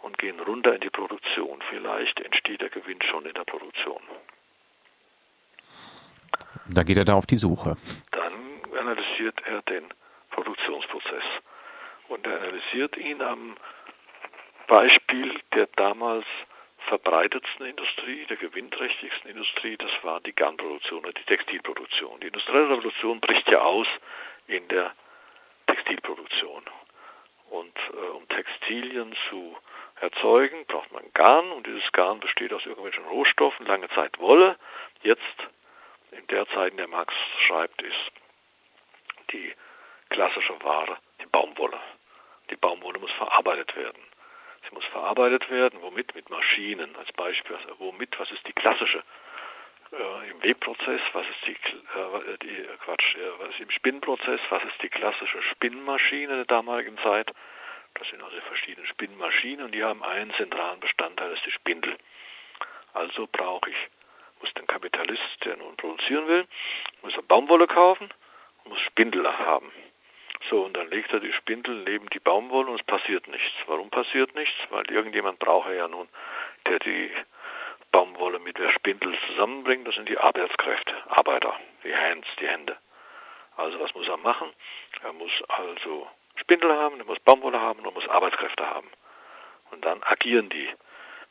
[0.03, 1.63] und gehen runter in die Produktion.
[1.69, 4.01] Vielleicht entsteht der Gewinn schon in der Produktion.
[6.69, 7.77] Da geht er da auf die Suche.
[8.11, 8.33] Dann
[8.79, 9.85] analysiert er den
[10.31, 11.25] Produktionsprozess.
[12.09, 13.57] Und er analysiert ihn am
[14.67, 16.27] Beispiel der damals
[16.89, 22.21] verbreitetsten Industrie, der gewinnträchtigsten Industrie, das war die Garnproduktion oder die Textilproduktion.
[22.21, 23.89] Die industrielle Revolution bricht ja aus
[24.47, 24.93] in der
[25.67, 26.63] Textilproduktion.
[27.51, 29.57] Und äh, um Textilien zu
[30.01, 34.57] erzeugen, braucht man Garn und dieses Garn besteht aus irgendwelchen Rohstoffen, lange Zeit Wolle.
[35.03, 35.23] Jetzt,
[36.13, 38.13] in der Zeit, in der Marx schreibt, ist
[39.33, 39.53] die
[40.09, 41.79] klassische Ware die Baumwolle.
[42.51, 44.03] Die Baumwolle muss verarbeitet werden.
[44.69, 45.81] Sie muss verarbeitet werden.
[45.83, 46.15] Womit?
[46.15, 47.57] Mit Maschinen als Beispiel.
[47.57, 48.19] Also womit?
[48.19, 49.03] Was ist die klassische?
[49.93, 54.65] Äh, Im Webprozess, was ist die, äh, die Quatsch, äh, was ist im Spinnprozess, was
[54.65, 57.33] ist die klassische Spinnmaschine der damaligen Zeit?
[57.95, 61.97] Das sind also verschiedene Spinnmaschinen und die haben einen zentralen Bestandteil, das ist die Spindel.
[62.95, 63.77] Also brauche ich,
[64.41, 66.47] muss den Kapitalist, der nun produzieren will,
[67.03, 68.11] muss er Baumwolle kaufen
[68.69, 69.71] muss Spindel haben.
[70.51, 73.55] So, und dann legt er die Spindel neben die Baumwolle und es passiert nichts.
[73.67, 74.57] Warum passiert nichts?
[74.71, 76.09] Weil irgendjemand braucht er ja nun,
[76.67, 77.11] der die
[77.91, 79.87] Baumwolle mit der Spindel zusammenbringt.
[79.89, 82.77] Das sind die Arbeitskräfte, Arbeiter, die Hands, die Hände.
[83.57, 84.49] Also was muss er machen?
[85.03, 88.89] Er muss also Spindel haben, er muss Baumwolle haben und er muss Arbeitskräfte haben.
[89.71, 90.69] Und dann agieren die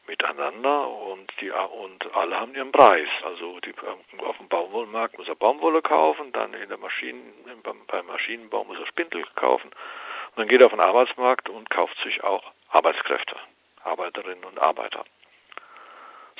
[0.07, 3.07] miteinander und die und alle haben ihren Preis.
[3.23, 3.73] Also die,
[4.19, 8.87] auf dem Baumwollmarkt muss er Baumwolle kaufen, dann in der Maschinen, beim Maschinenbau muss er
[8.87, 13.35] Spindel kaufen und dann geht er auf den Arbeitsmarkt und kauft sich auch Arbeitskräfte,
[13.83, 15.05] Arbeiterinnen und Arbeiter.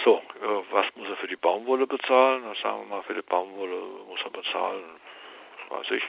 [0.04, 2.44] So, äh, was muss er für die Baumwolle bezahlen?
[2.62, 4.84] Sagen wir mal, für die Baumwolle muss er bezahlen,
[5.70, 6.04] weiß ich,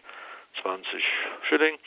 [0.62, 1.04] 20
[1.48, 1.78] Schilling,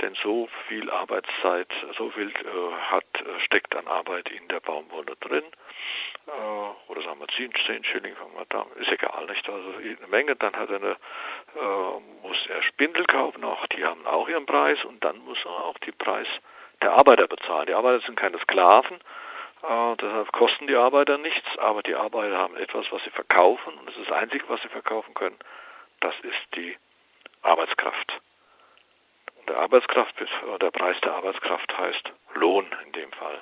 [0.00, 5.16] denn so viel Arbeitszeit, so viel äh, hat, äh, steckt an Arbeit in der Baumwolle
[5.20, 5.44] drin.
[6.26, 9.48] Äh, oder sagen wir 10, 10 Schilling, fangen wir da, ist egal, nicht?
[9.48, 10.96] Also eine Menge, dann hat er eine,
[11.54, 15.64] äh, muss er Spindel kaufen, auch die haben auch ihren Preis und dann muss er
[15.64, 16.26] auch den Preis
[16.82, 17.66] der Arbeiter bezahlen.
[17.66, 18.96] Die Arbeiter sind keine Sklaven,
[19.62, 23.88] äh, deshalb kosten die Arbeiter nichts, aber die Arbeiter haben etwas, was sie verkaufen und
[23.88, 25.38] das ist das Einzige, was sie verkaufen können.
[26.00, 26.76] Das ist die
[27.46, 28.20] Arbeitskraft.
[29.38, 30.14] Und der Arbeitskraft,
[30.60, 33.40] der Preis der Arbeitskraft heißt Lohn in dem Fall.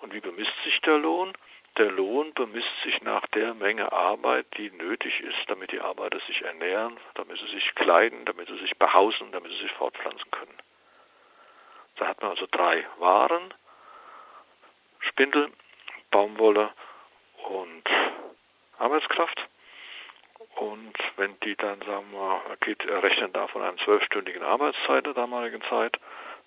[0.00, 1.32] Und wie bemisst sich der Lohn?
[1.76, 6.42] Der Lohn bemisst sich nach der Menge Arbeit, die nötig ist, damit die Arbeiter sich
[6.42, 10.58] ernähren, damit sie sich kleiden, damit sie sich behausen, damit sie sich fortpflanzen können.
[11.96, 13.54] Da hat man also drei Waren,
[15.00, 15.50] Spindel,
[16.10, 16.70] Baumwolle
[17.48, 17.84] und
[18.78, 19.40] Arbeitskraft.
[20.58, 25.62] Und wenn die dann, sagen wir, geht, rechnen da von einer zwölfstündigen Arbeitszeit der damaligen
[25.62, 25.96] Zeit,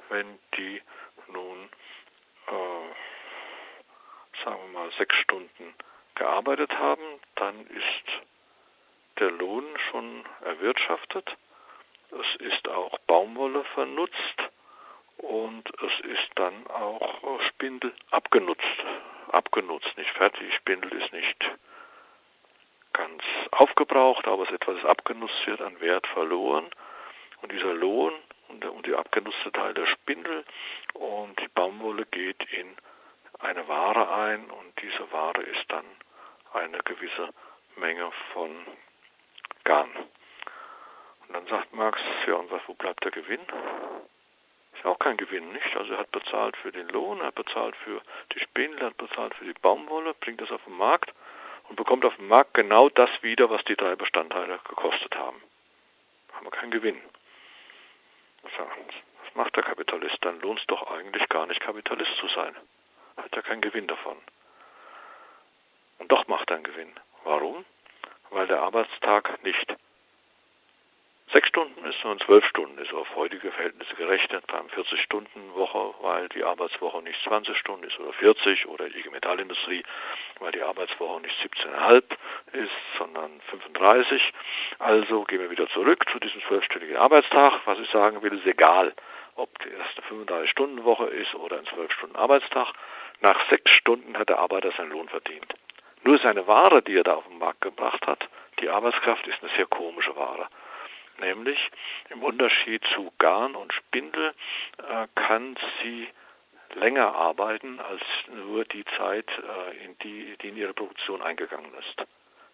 [0.09, 0.81] wenn die
[1.27, 1.69] nun,
[2.47, 2.93] äh,
[4.43, 5.73] sagen wir mal, sechs Stunden
[6.15, 7.01] gearbeitet haben,
[7.35, 8.21] dann ist
[9.17, 11.37] der Lohn schon erwirtschaftet.
[12.11, 14.43] Es ist auch Baumwolle vernutzt
[15.19, 18.65] und es ist dann auch Spindel abgenutzt.
[19.31, 20.53] Abgenutzt, nicht fertig.
[20.55, 21.45] Spindel ist nicht
[23.01, 26.65] ganz aufgebraucht, aber es etwas abgenutzt wird an Wert verloren.
[27.41, 28.13] Und dieser Lohn
[28.49, 30.45] und, der, und die abgenutzte Teil der Spindel
[30.93, 32.67] und die Baumwolle geht in
[33.39, 35.85] eine Ware ein und diese Ware ist dann
[36.53, 37.29] eine gewisse
[37.77, 38.51] Menge von
[39.63, 39.89] Garn.
[41.27, 43.41] Und dann sagt Marx, ja, und was, wo bleibt der Gewinn?
[44.75, 45.75] Ist auch kein Gewinn, nicht?
[45.75, 48.01] Also er hat bezahlt für den Lohn, er hat bezahlt für
[48.35, 51.11] die Spindel, er hat bezahlt für die Baumwolle, bringt das auf den Markt
[51.71, 55.41] und bekommt auf dem Markt genau das wieder, was die drei Bestandteile gekostet haben.
[56.33, 56.99] Haben wir keinen Gewinn.
[58.43, 60.17] Was macht der Kapitalist?
[60.19, 62.53] Dann lohnt es doch eigentlich gar nicht, Kapitalist zu sein.
[63.15, 64.17] Hat ja keinen Gewinn davon.
[65.99, 66.91] Und doch macht er einen Gewinn.
[67.23, 67.63] Warum?
[68.31, 69.73] Weil der Arbeitstag nicht
[71.33, 76.43] sechs Stunden ist, sondern zwölf Stunden ist auf heutige Verhältnisse gerechnet beim 40-Stunden-Woche, weil die
[76.43, 79.83] Arbeitswoche nicht 20 Stunden ist oder 40 oder die Metallindustrie,
[80.39, 82.03] weil die Arbeitswoche nicht 17,5
[82.53, 84.33] ist, sondern 35.
[84.79, 87.61] Also gehen wir wieder zurück zu diesem zwölfstündigen Arbeitstag.
[87.65, 88.93] Was ich sagen will, ist egal,
[89.35, 92.73] ob das eine 35-Stunden-Woche ist oder ein 12-Stunden-Arbeitstag.
[93.21, 95.53] Nach sechs Stunden hat der Arbeiter seinen Lohn verdient.
[96.03, 98.27] Nur seine Ware, die er da auf den Markt gebracht hat,
[98.59, 100.47] die Arbeitskraft, ist eine sehr komische Ware.
[101.21, 101.71] Nämlich
[102.09, 104.33] im Unterschied zu Garn und Spindel
[104.79, 106.07] äh, kann sie
[106.73, 108.01] länger arbeiten als
[108.33, 112.07] nur die Zeit, äh, in die, die in ihre Produktion eingegangen ist.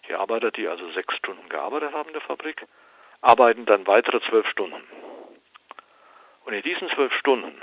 [0.10, 2.66] Die Arbeiter, die also sechs Stunden gearbeitet haben in der Fabrik,
[3.22, 4.84] arbeiten dann weitere zwölf Stunden.
[6.46, 7.62] Und in diesen zwölf Stunden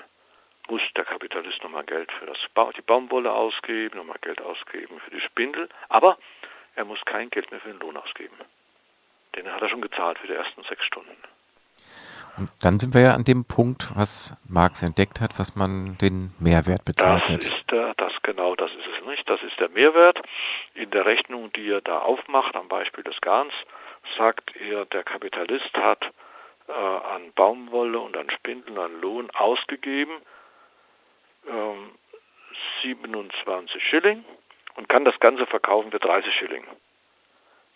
[0.69, 5.11] muss der Kapitalist nochmal Geld für das ba die Baumwolle ausgeben, nochmal Geld ausgeben für
[5.11, 6.17] die Spindel, aber
[6.77, 8.37] er muss kein Geld mehr für den Lohn ausgeben.
[9.37, 11.17] Den hat er schon gezahlt für die ersten sechs Stunden.
[12.37, 16.33] Und dann sind wir ja an dem Punkt, was Marx entdeckt hat, was man den
[16.41, 17.45] Mehrwert bezeichnet.
[17.45, 19.29] Das ist der, das genau, das ist es nicht.
[19.29, 20.21] Das ist der Mehrwert.
[20.75, 23.53] In der Rechnung, die er da aufmacht, am Beispiel des Garns,
[24.19, 26.05] sagt er, der Kapitalist hat
[26.67, 30.15] äh, an Baumwolle und an Spindeln, an Lohn ausgegeben
[31.49, 31.91] ähm,
[32.83, 34.25] 27 Schilling
[34.77, 36.65] und kann das Ganze verkaufen für 30 Schilling.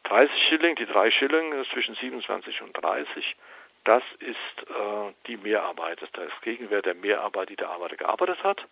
[0.09, 3.37] 30 Schilling, die drei Schilling zwischen 27 und 30,
[3.85, 8.43] das ist äh, die Mehrarbeit, das ist der Gegenwert der Mehrarbeit, die der Arbeiter gearbeitet
[8.45, 8.67] hat.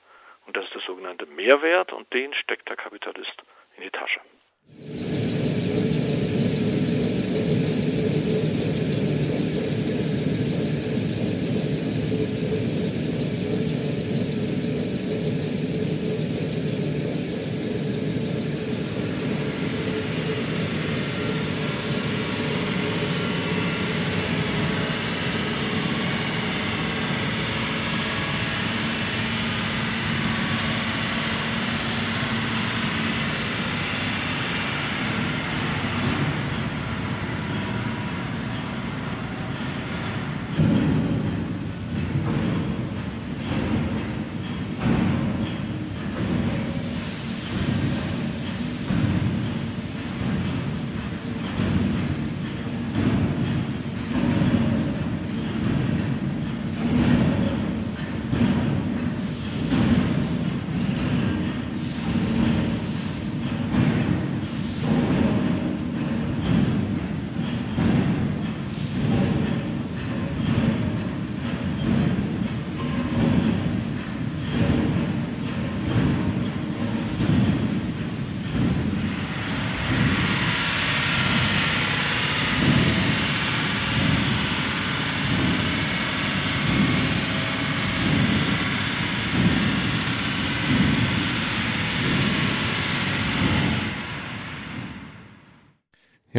[0.47, 3.43] Und das ist der sogenannte Mehrwert und den steckt der Kapitalist
[3.77, 4.21] in die Tasche.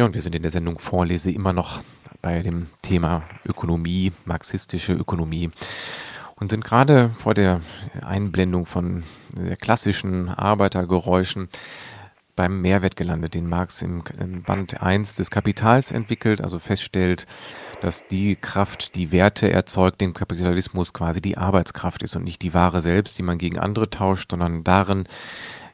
[0.08, 1.82] Und wir sind in der Sendung Vorlese immer noch
[2.22, 5.50] bei dem Thema Ökonomie, marxistische Ökonomie.
[6.36, 7.60] Und sind gerade vor der
[8.00, 9.02] Einblendung von
[9.36, 11.50] sehr klassischen Arbeitergeräuschen
[12.36, 14.02] beim Mehrwert gelandet, den Marx im,
[14.46, 17.26] Band 1 des Kapitals entwickelt, also feststellt,
[17.82, 22.54] dass die Kraft, die Werte erzeugt, dem Kapitalismus quasi die Arbeitskraft ist und nicht die
[22.54, 25.04] Ware selbst, die man gegen andere tauscht, sondern darin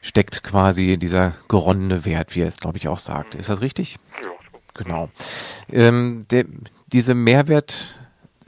[0.05, 3.33] steckt quasi dieser geronnene Wert, wie er es, glaube ich, auch sagt.
[3.33, 3.97] Ist das richtig?
[4.21, 4.29] Ja.
[4.75, 5.09] Genau.
[5.71, 6.45] Ähm, der,
[6.87, 8.01] diese Mehrwert,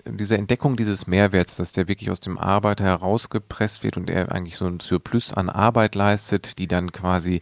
[0.06, 4.56] diese Entdeckung dieses Mehrwerts, dass der wirklich aus dem Arbeiter herausgepresst wird und er eigentlich
[4.56, 7.42] so ein Surplus an Arbeit leistet, die dann quasi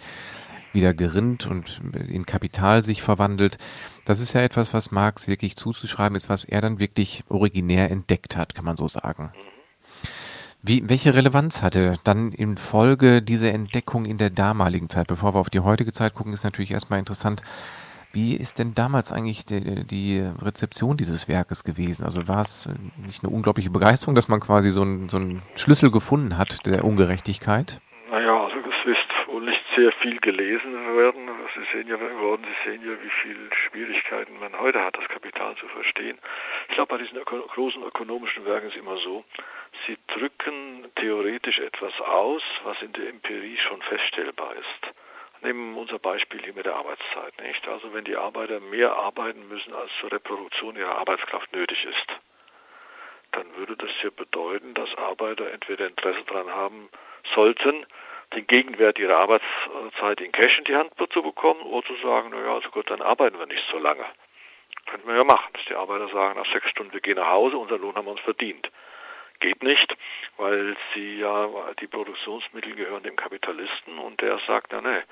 [0.71, 3.57] wieder gerinnt und in Kapital sich verwandelt.
[4.05, 8.37] Das ist ja etwas, was Marx wirklich zuzuschreiben ist, was er dann wirklich originär entdeckt
[8.37, 9.31] hat, kann man so sagen.
[10.67, 15.05] Wie, welche Relevanz hatte dann in Folge diese Entdeckung in der damaligen Zeit?
[15.05, 17.43] Bevor wir auf die heutige Zeit gucken, ist natürlich erstmal interessant,
[18.13, 22.03] wie ist denn damals eigentlich die, die, Rezeption dieses Werkes gewesen?
[22.03, 22.67] Also war es
[23.05, 25.21] nicht eine unglaubliche Begeisterung, dass man quasi so einen, so
[25.55, 27.79] Schlüssel gefunden hat der Ungerechtigkeit?
[28.09, 31.29] Naja, also es ist wohl nicht sehr viel gelesen werden.
[31.53, 35.55] Sie sehen ja worden, Sie sehen ja, wie viele Schwierigkeiten man heute hat, das Kapital
[35.57, 36.17] zu verstehen.
[36.69, 39.23] Ich glaube, bei diesen öko großen ökonomischen Werken ist es immer so,
[39.87, 44.93] Sie drücken theoretisch etwas aus, was in der Empirie schon feststellbar ist.
[45.41, 47.67] Nehmen wir unser Beispiel hier mit der Arbeitszeit, nicht?
[47.67, 52.07] Also wenn die Arbeiter mehr arbeiten müssen, als zur Reproduktion ihrer Arbeitskraft nötig ist,
[53.31, 56.89] dann würde das ja bedeuten, dass Arbeiter entweder Interesse daran haben
[57.33, 57.85] sollten,
[58.33, 62.55] den Gegenwert ihrer Arbeitszeit in Cash in die Hand zu bekommen oder zu sagen, naja,
[62.55, 64.05] also gut, dann arbeiten wir nicht so lange.
[64.87, 67.57] Könnten wir ja machen, dass die Arbeiter sagen, nach sechs Stunden, wir gehen nach Hause,
[67.57, 68.69] unser Lohn haben wir uns verdient.
[69.45, 69.95] Geht nicht,
[70.37, 71.47] weil sie ja,
[71.79, 75.03] die Produktionsmittel gehören dem Kapitalisten und der sagt, na ne,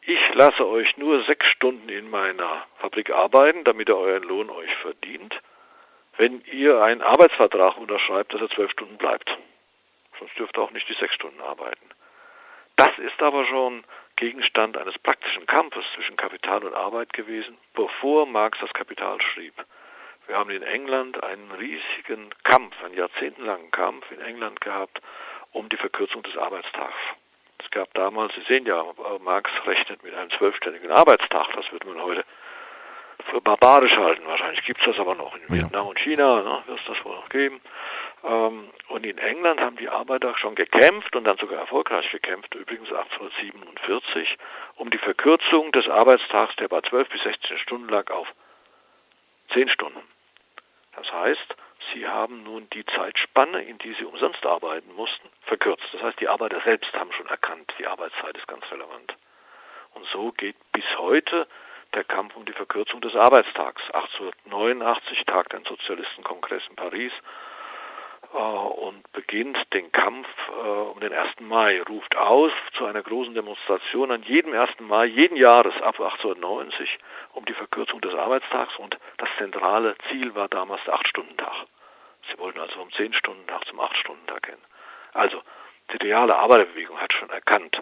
[0.00, 4.74] ich lasse euch nur sechs Stunden in meiner Fabrik arbeiten, damit ihr euren Lohn euch
[4.76, 5.38] verdient,
[6.16, 9.36] wenn ihr einen Arbeitsvertrag unterschreibt, dass er zwölf Stunden bleibt.
[10.18, 11.90] Sonst dürft ihr auch nicht die sechs Stunden arbeiten.
[12.76, 13.84] Das ist aber schon
[14.16, 19.52] Gegenstand eines praktischen Kampfes zwischen Kapital und Arbeit gewesen, bevor Marx das Kapital schrieb.
[20.26, 25.00] Wir haben in England einen riesigen Kampf, einen jahrzehntelangen Kampf in England gehabt
[25.54, 26.94] um die Verkürzung des Arbeitstags.
[27.64, 28.84] Es gab damals, Sie sehen ja,
[29.20, 31.46] Marx rechnet mit einem zwölfständigen Arbeitstag.
[31.54, 32.24] Das würde man heute
[33.30, 34.26] für barbarisch halten.
[34.26, 37.14] Wahrscheinlich gibt es das aber noch in Vietnam und China, ne, wird es das wohl
[37.14, 37.60] noch geben.
[38.24, 42.92] Ähm, und in England haben die Arbeiter schon gekämpft und dann sogar erfolgreich gekämpft, übrigens
[42.92, 44.36] 1847,
[44.76, 48.28] um die Verkürzung des Arbeitstags, der bei 12 bis 16 Stunden lag, auf
[49.52, 50.00] 10 Stunden.
[50.96, 51.56] Das heißt,
[51.92, 55.84] sie haben nun die Zeitspanne, in die sie umsonst arbeiten mussten, verkürzt.
[55.92, 59.14] Das heißt, die Arbeiter selbst haben schon erkannt, die Arbeitszeit ist ganz relevant.
[59.94, 61.46] Und so geht bis heute
[61.94, 63.82] der Kampf um die Verkürzung des Arbeitstags.
[63.92, 67.12] 1889 tagt ein Sozialistenkongress in Paris
[68.38, 71.40] und beginnt den Kampf äh, um den 1.
[71.40, 74.80] Mai, ruft aus zu einer großen Demonstration an jedem 1.
[74.80, 76.98] Mai jeden Jahres ab 1890
[77.32, 81.66] um die Verkürzung des Arbeitstags und das zentrale Ziel war damals der 8-Stunden-Tag.
[82.30, 84.58] Sie wollten also vom 10-Stunden-Tag zum 8-Stunden-Tag hin.
[85.12, 85.42] Also,
[85.92, 87.78] die reale Arbeiterbewegung hat schon erkannt,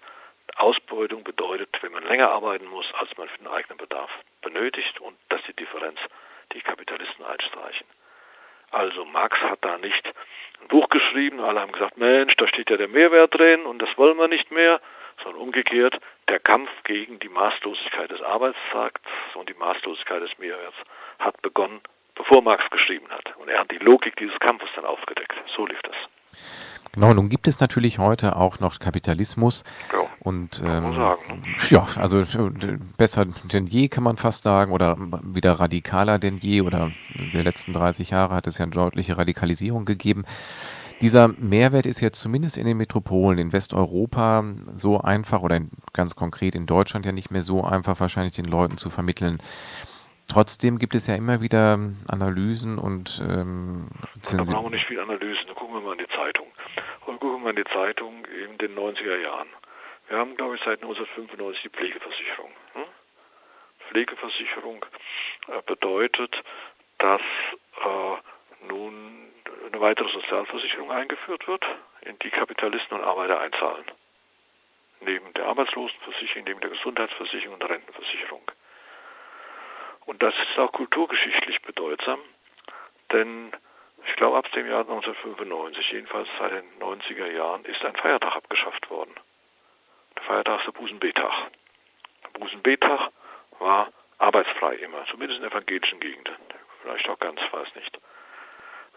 [0.56, 4.10] Ausbeutung bedeutet, wenn man länger arbeiten muss, als man für den eigenen Bedarf
[4.42, 5.98] benötigt und das ist die Differenz,
[6.52, 7.86] die Kapitalisten einstreichen.
[8.72, 10.04] Also Marx hat da nicht
[10.60, 13.90] ein Buch geschrieben, alle haben gesagt, Mensch, da steht ja der Mehrwert drin und das
[13.96, 14.80] wollen wir nicht mehr,
[15.22, 20.76] sondern umgekehrt, der Kampf gegen die Maßlosigkeit des Arbeitstakts und die Maßlosigkeit des Mehrwerts
[21.18, 21.80] hat begonnen,
[22.14, 23.36] bevor Marx geschrieben hat.
[23.36, 25.34] Und er hat die Logik dieses Kampfes dann aufgedeckt.
[25.54, 26.71] So lief das.
[26.92, 29.64] Genau, nun gibt es natürlich heute auch noch Kapitalismus.
[29.92, 31.42] Ja, und ähm, sagen, ne?
[31.70, 32.24] ja, also
[32.96, 36.92] besser denn je kann man fast sagen, oder wieder radikaler denn je, oder
[37.32, 40.24] der letzten 30 Jahre hat es ja eine deutliche Radikalisierung gegeben.
[41.00, 44.44] Dieser Mehrwert ist jetzt zumindest in den Metropolen in Westeuropa
[44.76, 45.60] so einfach oder
[45.92, 49.38] ganz konkret in Deutschland ja nicht mehr so einfach wahrscheinlich den Leuten zu vermitteln.
[50.28, 53.88] Trotzdem gibt es ja immer wieder Analysen und ähm,
[54.30, 55.52] Da brauchen wir nicht viel Analysen.
[55.56, 56.46] Gucken wir mal in die Zeitung.
[57.22, 59.48] Gucken wir in die Zeitung in den 90er Jahren.
[60.08, 62.50] Wir haben, glaube ich, seit 1995 die Pflegeversicherung.
[62.72, 62.84] Hm?
[63.88, 64.84] Pflegeversicherung
[65.46, 66.34] äh, bedeutet,
[66.98, 69.30] dass äh, nun
[69.68, 71.64] eine weitere Sozialversicherung eingeführt wird,
[72.00, 73.84] in die Kapitalisten und Arbeiter einzahlen.
[75.02, 78.42] Neben der Arbeitslosenversicherung, neben der Gesundheitsversicherung und der Rentenversicherung.
[80.06, 82.18] Und das ist auch kulturgeschichtlich bedeutsam,
[83.12, 83.52] denn
[84.06, 88.90] ich glaube, ab dem Jahr 1995, jedenfalls seit den 90er Jahren, ist ein Feiertag abgeschafft
[88.90, 89.14] worden.
[90.16, 91.32] Der Feiertag ist der Busenbetag.
[92.24, 93.10] Der Busenbetag
[93.58, 93.88] war
[94.18, 96.34] arbeitsfrei immer, zumindest in evangelischen Gegenden.
[96.82, 97.98] Vielleicht auch ganz, weiß nicht.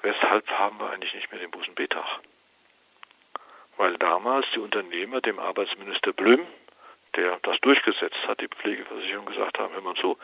[0.01, 2.20] Weshalb haben wir eigentlich nicht mehr den Busenbetag?
[3.78, 6.45] Weil damals die Unternehmer dem Arbeitsminister Blüm,
[7.16, 10.18] der das durchgesetzt hat, die Pflegeversicherung gesagt haben, hör mal zu,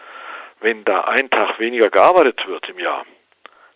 [0.59, 3.05] wenn da ein Tag weniger gearbeitet wird im Jahr,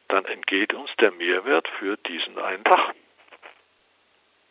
[0.08, 2.94] dann entgeht uns der Mehrwert für diesen einen Tag.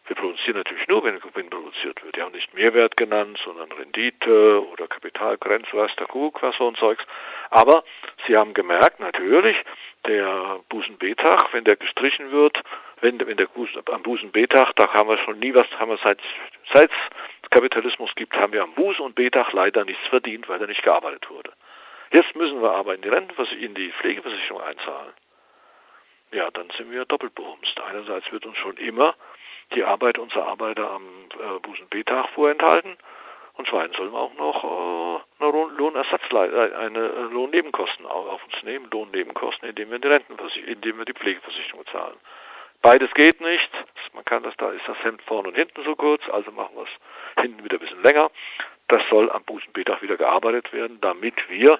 [0.06, 2.16] Wir produzieren natürlich nur, wenn Gewinn produziert wird.
[2.16, 6.74] Die haben nicht Mehrwert genannt, sondern Rendite oder Kapitalgrenze, weiß der Kuckuck, was so ein
[6.74, 7.02] Zeugs.
[7.50, 7.84] Aber
[8.26, 9.56] sie haben gemerkt, natürlich,
[10.06, 12.60] der Busen-B-Tag, wenn der gestrichen wird,
[13.00, 16.18] wenn, wenn der Busen, am Busen-B-Tag, da haben wir schon nie was, haben wir seit,
[16.72, 20.66] seit es Kapitalismus gibt, haben wir am Busen- und B-Tag leider nichts verdient, weil er
[20.66, 21.52] nicht gearbeitet wurde.
[22.12, 25.12] Jetzt müssen wir aber in die Rentenversicherung, in die Pflegeversicherung einzahlen.
[26.34, 27.80] Ja, dann sind wir doppelt behumst.
[27.80, 29.14] Einerseits wird uns schon immer
[29.72, 32.96] die Arbeit unserer Arbeiter am äh, Busen-B-Tag vorenthalten.
[33.52, 38.62] Und zweitens sollen wir auch noch äh, eine Lohnersatzleistung, äh, eine äh, Lohnnebenkosten auf uns
[38.64, 42.16] nehmen, Lohnnebenkosten, indem wir die Rentenversicherung, indem wir die Pflegeversicherung zahlen.
[42.82, 43.70] Beides geht nicht.
[44.12, 46.82] Man kann das, da ist das Hemd vorne und hinten so kurz, also machen wir
[46.82, 48.28] es hinten wieder ein bisschen länger.
[48.88, 51.78] Das soll am Busenbetag wieder gearbeitet werden, damit wir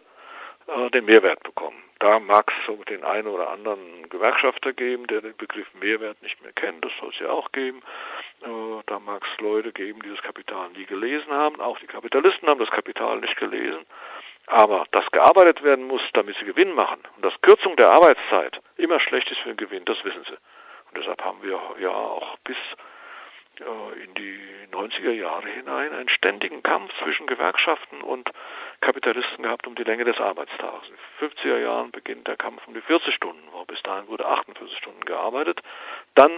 [0.69, 1.84] äh, den Mehrwert bekommen.
[2.01, 6.43] Da mag es so den einen oder anderen Gewerkschafter geben, der den Begriff Mehrwert nicht
[6.43, 6.85] mehr kennt.
[6.85, 7.83] Das soll es ja auch geben.
[8.43, 11.61] Äh, da mag es Leute geben, die das Kapital nie gelesen haben.
[11.61, 13.87] Auch die Kapitalisten haben das Kapital nicht gelesen.
[14.47, 19.01] Aber dass gearbeitet werden muss, damit sie Gewinn machen und dass Kürzung der Arbeitszeit immer
[19.01, 20.33] schlecht ist für den Gewinn, das wissen sie.
[20.35, 22.57] Und deshalb haben wir ja auch bis
[23.61, 28.31] äh, in die 90er Jahre hinein einen ständigen Kampf zwischen Gewerkschaften und
[28.81, 30.89] Kapitalisten gehabt um die Länge des Arbeitstages.
[30.89, 33.43] In den 50er Jahren beginnt der Kampf um die 40 Stunden.
[33.67, 35.61] Bis dahin wurde 48 Stunden gearbeitet.
[36.15, 36.33] Dann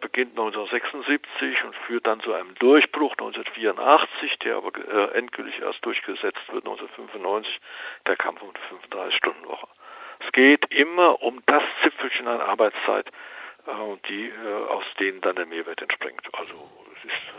[0.00, 6.40] beginnt 1976 und führt dann zu einem Durchbruch 1984, der aber äh, endgültig erst durchgesetzt
[6.48, 7.60] wird 1995,
[8.06, 9.68] der Kampf um die 35-Stunden-Woche.
[10.24, 13.06] Es geht immer um das Zipfelchen an Arbeitszeit,
[13.66, 16.22] äh, die, äh, aus denen dann der Mehrwert entspringt.
[16.32, 17.32] Also es ist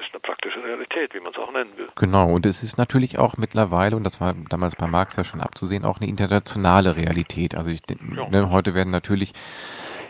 [0.00, 1.88] ist eine praktische Realität, wie man es auch nennen will.
[1.94, 5.40] Genau, und es ist natürlich auch mittlerweile, und das war damals bei Marx ja schon
[5.40, 7.54] abzusehen, auch eine internationale Realität.
[7.54, 8.28] Also ich, ja.
[8.28, 9.32] ne, heute werden natürlich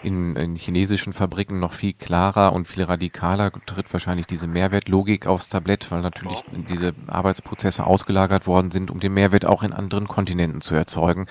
[0.03, 5.49] in, in, chinesischen Fabriken noch viel klarer und viel radikaler tritt wahrscheinlich diese Mehrwertlogik aufs
[5.49, 6.59] Tablett, weil natürlich ja.
[6.69, 11.27] diese Arbeitsprozesse ausgelagert worden sind, um den Mehrwert auch in anderen Kontinenten zu erzeugen.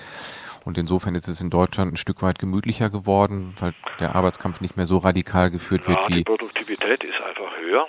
[0.64, 4.76] Und insofern ist es in Deutschland ein Stück weit gemütlicher geworden, weil der Arbeitskampf nicht
[4.76, 6.14] mehr so radikal geführt ja, wird wie.
[6.16, 7.86] Die Produktivität ist einfach höher.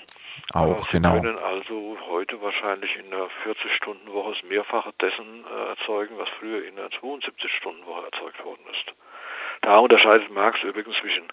[0.54, 1.14] Auch, Sie genau.
[1.14, 6.78] können also heute wahrscheinlich in einer 40-Stunden-Woche das Mehrfache dessen äh, erzeugen, was früher in
[6.78, 8.94] einer 72-Stunden-Woche erzeugt worden ist.
[9.62, 11.24] Da unterscheidet Marx übrigens zwischen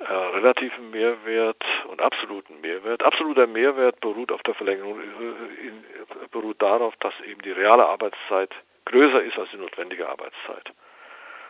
[0.00, 3.02] äh, relativen Mehrwert und absoluten Mehrwert.
[3.02, 5.84] Absoluter Mehrwert beruht auf der Verlängerung, äh, in,
[6.30, 8.50] beruht darauf, dass eben die reale Arbeitszeit
[8.88, 10.72] größer ist als die notwendige Arbeitszeit.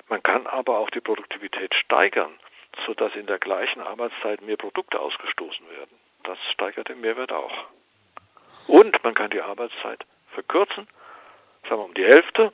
[0.08, 2.32] Man kann aber auch die Produktivität steigern,
[2.86, 5.96] sodass in der gleichen Arbeitszeit mehr Produkte ausgestoßen werden.
[6.24, 7.66] Das steigert den Mehrwert auch.
[8.66, 10.86] Und man kann die Arbeitszeit verkürzen,
[11.62, 12.52] sagen wir um die Hälfte,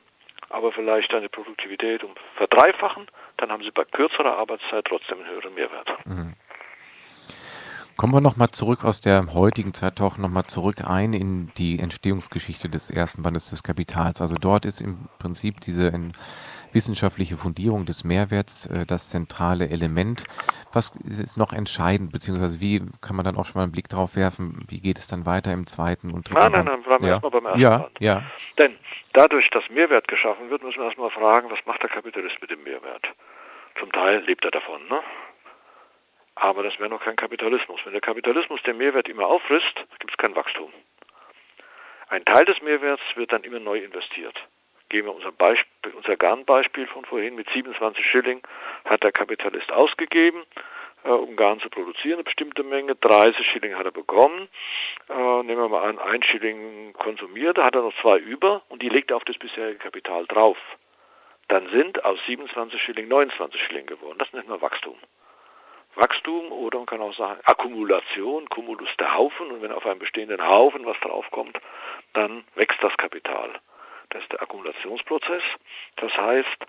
[0.48, 3.08] aber vielleicht eine Produktivität um verdreifachen,
[3.38, 6.06] dann haben Sie bei kürzerer Arbeitszeit trotzdem einen höheren Mehrwert.
[6.06, 6.34] Mhm.
[7.96, 12.68] Kommen wir nochmal zurück aus der heutigen Zeit doch nochmal zurück ein in die Entstehungsgeschichte
[12.68, 14.20] des ersten Bandes des Kapitals.
[14.20, 15.92] Also dort ist im Prinzip diese
[16.72, 20.24] wissenschaftliche Fundierung des Mehrwerts äh, das zentrale Element.
[20.72, 24.16] Was ist noch entscheidend, beziehungsweise wie kann man dann auch schon mal einen Blick drauf
[24.16, 27.08] werfen, wie geht es dann weiter im zweiten und dritten Nein, nein, nein, bleiben wir
[27.08, 27.14] ja.
[27.14, 28.00] erstmal beim ersten ja, Band.
[28.00, 28.22] Ja.
[28.58, 28.74] Denn
[29.12, 32.62] dadurch, dass Mehrwert geschaffen wird, müssen wir erstmal fragen, was macht der Kapitalist mit dem
[32.64, 33.08] Mehrwert?
[33.78, 35.00] Zum Teil lebt er davon, ne?
[36.36, 37.80] Aber das wäre noch kein Kapitalismus.
[37.84, 40.72] Wenn der Kapitalismus den Mehrwert immer auffrisst, gibt es kein Wachstum.
[42.08, 44.36] Ein Teil des Mehrwerts wird dann immer neu investiert.
[44.88, 48.42] Gehen wir unser, Beispiel, unser Garnbeispiel von vorhin mit 27 Schilling
[48.84, 50.42] hat der Kapitalist ausgegeben,
[51.04, 52.94] äh, um Garn zu produzieren, eine bestimmte Menge.
[52.94, 54.48] 30 Schilling hat er bekommen.
[55.08, 58.82] Äh, nehmen wir mal an, ein Schilling konsumiert, da hat er noch zwei über und
[58.82, 60.58] die legt er auf das bisherige Kapital drauf.
[61.48, 64.18] Dann sind aus 27 Schilling 29 Schilling geworden.
[64.18, 64.96] Das nennt man Wachstum.
[65.96, 70.46] Wachstum oder man kann auch sagen Akkumulation, Cumulus der Haufen und wenn auf einem bestehenden
[70.46, 71.58] Haufen was draufkommt,
[72.12, 73.50] dann wächst das Kapital.
[74.10, 75.42] Das ist der Akkumulationsprozess.
[75.96, 76.66] Das heißt,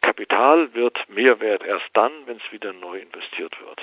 [0.00, 3.80] Kapital wird mehr wert erst dann, wenn es wieder neu investiert wird.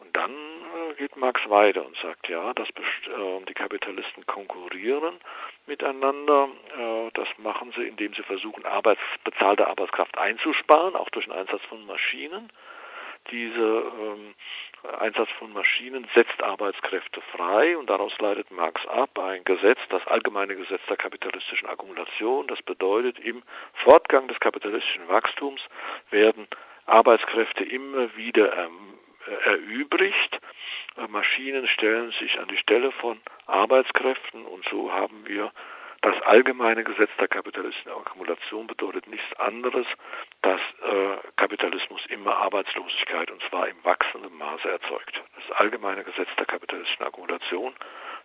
[0.00, 5.14] Und dann äh, geht Marx weiter und sagt, ja, dass äh, die Kapitalisten konkurrieren
[5.66, 6.48] miteinander.
[6.76, 11.62] Äh, das machen sie, indem sie versuchen, Arbeits bezahlte Arbeitskraft einzusparen, auch durch den Einsatz
[11.68, 12.50] von Maschinen.
[13.30, 14.34] Diese ähm,
[14.98, 20.56] Einsatz von Maschinen setzt Arbeitskräfte frei und daraus leitet Marx ab ein Gesetz, das allgemeine
[20.56, 22.46] Gesetz der kapitalistischen Akkumulation.
[22.46, 23.42] Das bedeutet, im
[23.74, 25.60] Fortgang des kapitalistischen Wachstums
[26.10, 26.46] werden
[26.86, 28.94] Arbeitskräfte immer wieder ähm,
[29.44, 30.40] erübrigt.
[31.08, 35.52] Maschinen stellen sich an die Stelle von Arbeitskräften und so haben wir
[36.00, 39.86] das allgemeine Gesetz der kapitalistischen Akkumulation bedeutet nichts anderes,
[40.42, 45.20] dass äh, Kapitalismus immer Arbeitslosigkeit und zwar im wachsenden Maße erzeugt.
[45.36, 47.74] Das allgemeine Gesetz der kapitalistischen Akkumulation,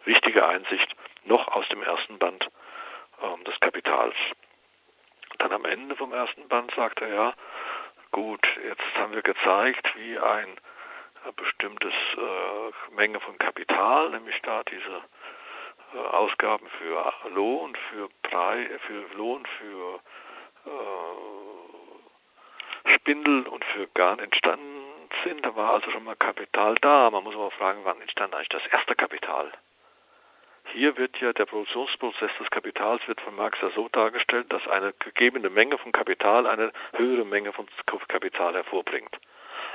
[0.06, 0.96] wichtige Einsicht
[1.26, 2.48] noch aus dem ersten Band
[3.22, 4.16] äh, des Kapitals.
[5.40, 7.34] Dann am Ende vom ersten Band sagt er ja,
[8.12, 10.48] gut, jetzt haben wir gezeigt, wie ein
[11.26, 15.02] äh, bestimmtes äh, Menge von Kapital, nämlich da diese
[15.96, 20.00] äh, Ausgaben für Lohn, für Preis, für Lohn, für
[20.66, 21.33] äh,
[22.86, 24.84] Spindel und für Garn entstanden
[25.24, 25.46] sind.
[25.46, 27.10] Da war also schon mal Kapital da.
[27.10, 29.52] Man muss aber fragen, wann entstand eigentlich das erste Kapital?
[30.74, 34.94] Hier wird ja der Produktionsprozess des Kapitals wird von Marx ja so dargestellt, dass eine
[34.94, 37.68] gegebene Menge von Kapital eine höhere Menge von
[38.08, 39.18] Kapital hervorbringt.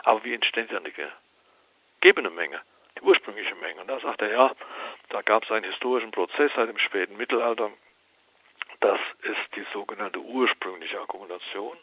[0.04, 0.94] Aber wie entsteht dann die
[2.00, 2.60] gegebene Menge?
[2.98, 3.80] die ursprüngliche Menge.
[3.80, 4.52] Und da sagt er, ja,
[5.10, 7.70] da gab es einen historischen Prozess seit dem späten Mittelalter.
[8.80, 11.76] Das ist die sogenannte ursprüngliche Akkumulation.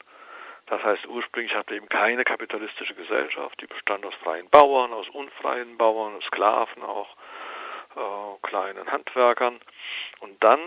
[0.68, 5.78] Das heißt, ursprünglich hatte eben keine kapitalistische Gesellschaft, die bestand aus freien Bauern, aus unfreien
[5.78, 7.16] Bauern, Sklaven auch,
[7.96, 9.60] äh, kleinen Handwerkern.
[10.20, 10.60] Und dann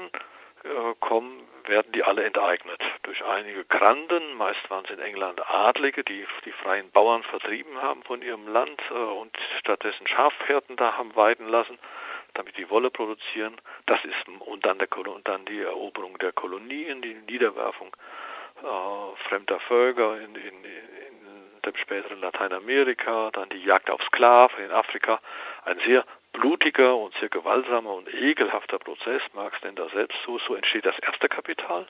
[0.64, 4.34] äh, kommen, werden die alle enteignet durch einige Granden.
[4.34, 8.80] Meist waren es in England Adlige, die die freien Bauern vertrieben haben von ihrem Land
[8.90, 11.78] äh, und stattdessen Schafhirten da haben weiden lassen,
[12.34, 13.56] damit die Wolle produzieren.
[13.86, 17.94] Das ist und dann, der, und dann die Eroberung der Kolonien, die Niederwerfung
[18.62, 24.70] äh, fremder Völker in, in, in dem späteren Lateinamerika, dann die Jagd auf Sklaven in
[24.70, 25.20] Afrika.
[25.64, 30.54] Ein sehr blutiger und sehr gewaltsamer und ekelhafter Prozess, Marx nennt das selbst so, so
[30.54, 31.86] entsteht das erste Kapital.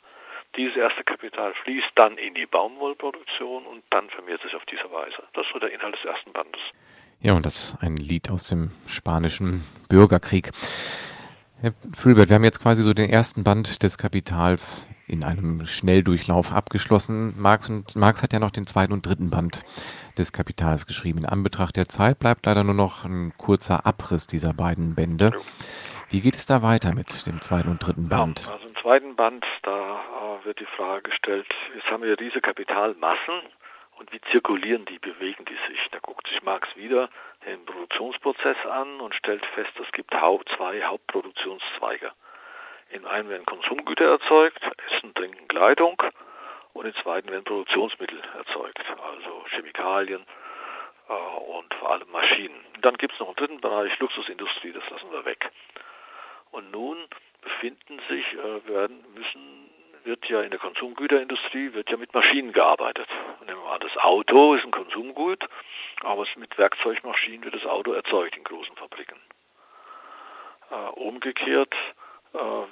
[0.56, 5.22] Dieses erste Kapital fließt dann in die Baumwollproduktion und dann vermehrt sich auf diese Weise.
[5.34, 6.60] Das ist so der Inhalt des ersten Bandes.
[7.20, 10.50] Ja, und das ist ein Lied aus dem spanischen Bürgerkrieg.
[11.60, 16.52] Herr Fülbert, wir haben jetzt quasi so den ersten Band des Kapitals in einem Schnelldurchlauf
[16.52, 17.34] abgeschlossen.
[17.40, 19.64] Marx, und, Marx hat ja noch den zweiten und dritten Band
[20.18, 21.20] des Kapitals geschrieben.
[21.20, 25.32] In Anbetracht der Zeit bleibt leider nur noch ein kurzer Abriss dieser beiden Bände.
[26.10, 28.46] Wie geht es da weiter mit dem zweiten und dritten Band?
[28.46, 30.00] Ja, also im zweiten Band, da
[30.40, 33.34] äh, wird die Frage gestellt, jetzt haben wir diese Kapitalmassen
[33.98, 35.80] und wie zirkulieren die, bewegen die sich?
[35.90, 37.10] Da guckt sich Marx wieder
[37.46, 42.12] den Produktionsprozess an und stellt fest, es gibt zwei Hauptproduktionszweige.
[42.90, 44.60] In einem werden Konsumgüter erzeugt,
[44.90, 46.02] Essen, Trinken, Kleidung
[46.72, 48.82] und im zweiten werden Produktionsmittel erzeugt,
[49.12, 50.24] also Chemikalien
[51.08, 52.64] äh, und vor allem Maschinen.
[52.80, 55.50] Dann gibt es noch einen dritten Bereich, Luxusindustrie, das lassen wir weg.
[56.50, 56.96] Und nun
[57.42, 59.70] befinden sich, äh, werden, müssen,
[60.04, 63.08] wird ja in der Konsumgüterindustrie wird ja mit Maschinen gearbeitet.
[63.46, 65.46] Nehmen wir an, das Auto ist ein Konsumgut,
[66.02, 69.18] aber mit Werkzeugmaschinen wird das Auto erzeugt in großen Fabriken.
[70.70, 71.74] Äh, umgekehrt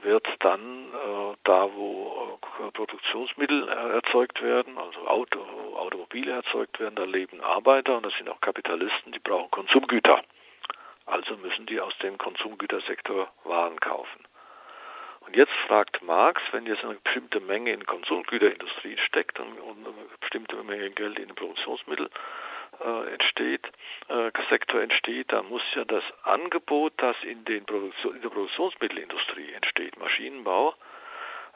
[0.03, 5.41] wird dann äh, da, wo äh, Produktionsmittel erzeugt werden, also Auto,
[5.77, 10.23] Automobile erzeugt werden, da leben Arbeiter und das sind auch Kapitalisten, die brauchen Konsumgüter.
[11.07, 14.25] Also müssen die aus dem Konsumgütersektor Waren kaufen.
[15.21, 20.57] Und jetzt fragt Marx, wenn jetzt eine bestimmte Menge in Konsumgüterindustrie steckt und, eine bestimmte
[20.63, 22.11] Menge Geld in Produktionsmittel
[22.85, 23.67] äh, entsteht,
[24.09, 29.53] äh, Sektor entsteht, dann muss ja das Angebot, das in, den Produktion, in der Produktionsmittelindustrie
[29.53, 30.75] entsteht, Maschinenbau,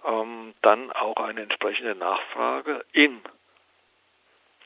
[0.07, 3.21] ähm, dann auch eine entsprechende Nachfrage in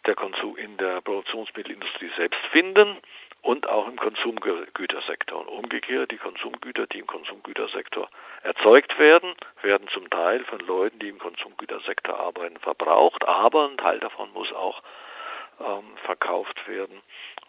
[0.07, 2.97] der, Konsum, in der Produktionsmittelindustrie selbst finden
[3.43, 5.41] und auch im Konsumgütersektor.
[5.41, 8.09] Und umgekehrt, die Konsumgüter, die im Konsumgütersektor
[8.43, 14.01] erzeugt werden, werden zum Teil von Leuten, die im Konsumgütersektor arbeiten, verbraucht, aber ein Teil
[14.01, 14.83] davon muss auch
[15.61, 17.01] ähm, verkauft werden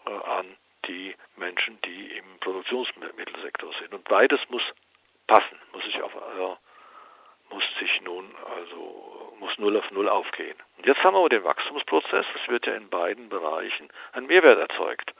[0.06, 0.46] äh, an
[0.86, 3.92] die Menschen, die im Produktionsmittelsektor sind.
[3.92, 4.62] Und beides muss
[5.26, 10.56] passen, muss sich auf, äh, muss sich nun also muss null auf null aufgehen.
[10.78, 12.26] Und jetzt haben wir den Wachstumsprozess.
[12.42, 15.12] Es wird ja in beiden Bereichen ein Mehrwert erzeugt.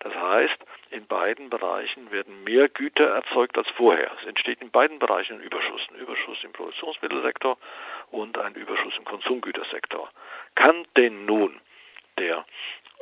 [0.00, 0.56] Das heißt,
[0.90, 4.10] in beiden Bereichen werden mehr Güter erzeugt als vorher.
[4.20, 5.82] Es entsteht in beiden Bereichen ein Überschuss.
[5.90, 7.58] Ein Überschuss im Produktionsmittelsektor
[8.10, 10.10] und ein Überschuss im Konsumgütersektor.
[10.54, 11.60] Kann denn nun
[12.20, 12.44] der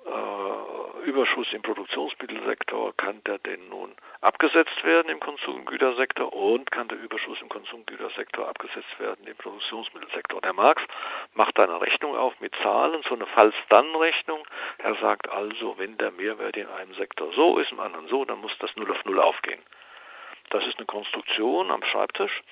[0.07, 6.99] äh, Überschuss im Produktionsmittelsektor, kann der denn nun abgesetzt werden im Konsumgütersektor und kann der
[6.99, 10.41] Überschuss im Konsumgütersektor abgesetzt werden im Produktionsmittelsektor.
[10.41, 10.83] Der Marx
[11.35, 14.47] macht eine Rechnung auf mit Zahlen, so eine Falls-Dann-Rechnung.
[14.79, 18.41] Er sagt also, wenn der Mehrwert in einem Sektor so ist, im anderen so, dann
[18.41, 19.61] muss das null auf null aufgehen.
[20.51, 22.43] Das ist eine Konstruktion am Schreibtisch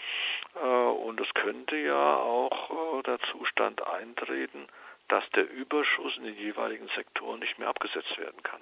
[0.54, 4.66] äh, und es könnte ja auch äh, der Zustand eintreten,
[5.08, 8.60] dass der Überschuss in den jeweiligen Sektoren nicht mehr abgesetzt werden kann.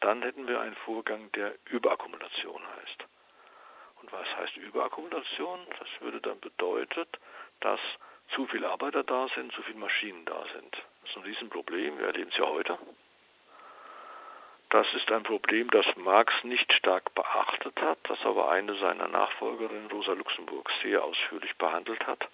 [0.00, 3.04] Dann hätten wir einen Vorgang, der Überakkumulation heißt.
[4.02, 5.60] Und was heißt Überakkumulation?
[5.78, 7.06] Das würde dann bedeuten,
[7.60, 7.80] dass
[8.34, 10.76] zu viele Arbeiter da sind, zu viele Maschinen da sind.
[11.02, 12.78] Das ist ein Riesenproblem, wir erleben es ja heute.
[14.70, 19.88] Das ist ein Problem, das Marx nicht stark beachtet hat, das aber eine seiner Nachfolgerinnen,
[19.90, 22.26] Rosa Luxemburg, sehr ausführlich behandelt hat.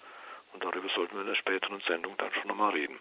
[0.53, 2.99] Und darüber sollten wir in der späteren Sendung dann schon nochmal reden.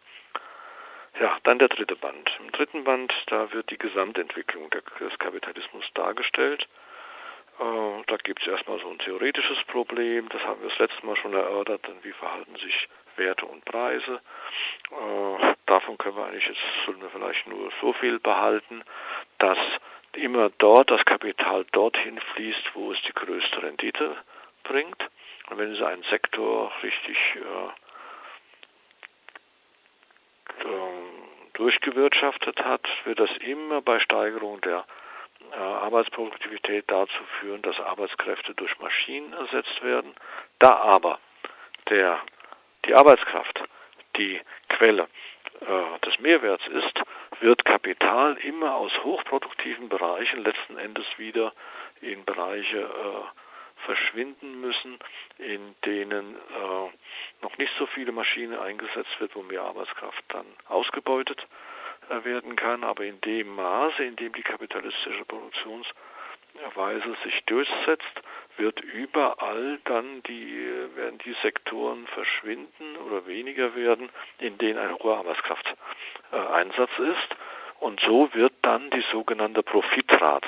[1.18, 2.30] Ja, dann der dritte Band.
[2.38, 6.68] Im dritten Band, da wird die Gesamtentwicklung des Kapitalismus dargestellt.
[7.58, 11.16] Äh, da gibt es erstmal so ein theoretisches Problem, das haben wir das letzte Mal
[11.16, 14.20] schon erörtert, wie verhalten sich Werte und Preise.
[14.90, 18.82] Äh, davon können wir eigentlich jetzt, sollen wir vielleicht nur so viel behalten,
[19.38, 19.58] dass
[20.14, 24.16] immer dort das Kapital dorthin fließt, wo es die größte Rendite
[24.64, 24.96] bringt.
[25.50, 27.70] Wenn es einen Sektor richtig äh,
[31.54, 34.84] durchgewirtschaftet hat, wird das immer bei Steigerung der
[35.52, 40.14] äh, Arbeitsproduktivität dazu führen, dass Arbeitskräfte durch Maschinen ersetzt werden.
[40.58, 41.18] Da aber
[41.88, 42.20] der,
[42.86, 43.62] die Arbeitskraft
[44.16, 45.08] die Quelle
[45.60, 47.00] äh, des Mehrwerts ist,
[47.40, 51.52] wird Kapital immer aus hochproduktiven Bereichen letzten Endes wieder
[52.00, 53.39] in Bereiche äh,
[53.84, 54.98] verschwinden müssen,
[55.38, 61.46] in denen äh, noch nicht so viele Maschinen eingesetzt wird, wo mehr Arbeitskraft dann ausgebeutet
[62.08, 68.22] äh, werden kann, aber in dem Maße, in dem die kapitalistische Produktionsweise sich durchsetzt,
[68.56, 75.18] wird überall dann die, werden die Sektoren verschwinden oder weniger werden, in denen ein hoher
[75.18, 77.36] Arbeitskrafteinsatz ist.
[77.80, 80.46] Und so wird dann die sogenannte Profitrate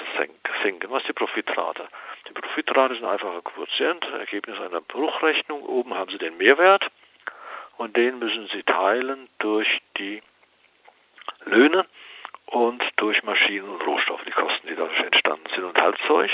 [0.62, 0.90] sinken.
[0.90, 1.88] Was ist die Profitrate?
[2.28, 5.62] Die Profitrate ist ein einfacher Quotient, Ergebnis einer Bruchrechnung.
[5.62, 6.86] Oben haben Sie den Mehrwert
[7.78, 10.22] und den müssen Sie teilen durch die
[11.46, 11.86] Löhne
[12.46, 16.30] und durch Maschinen und Rohstoffe, die Kosten, die dadurch entstanden sind und Halbzeug.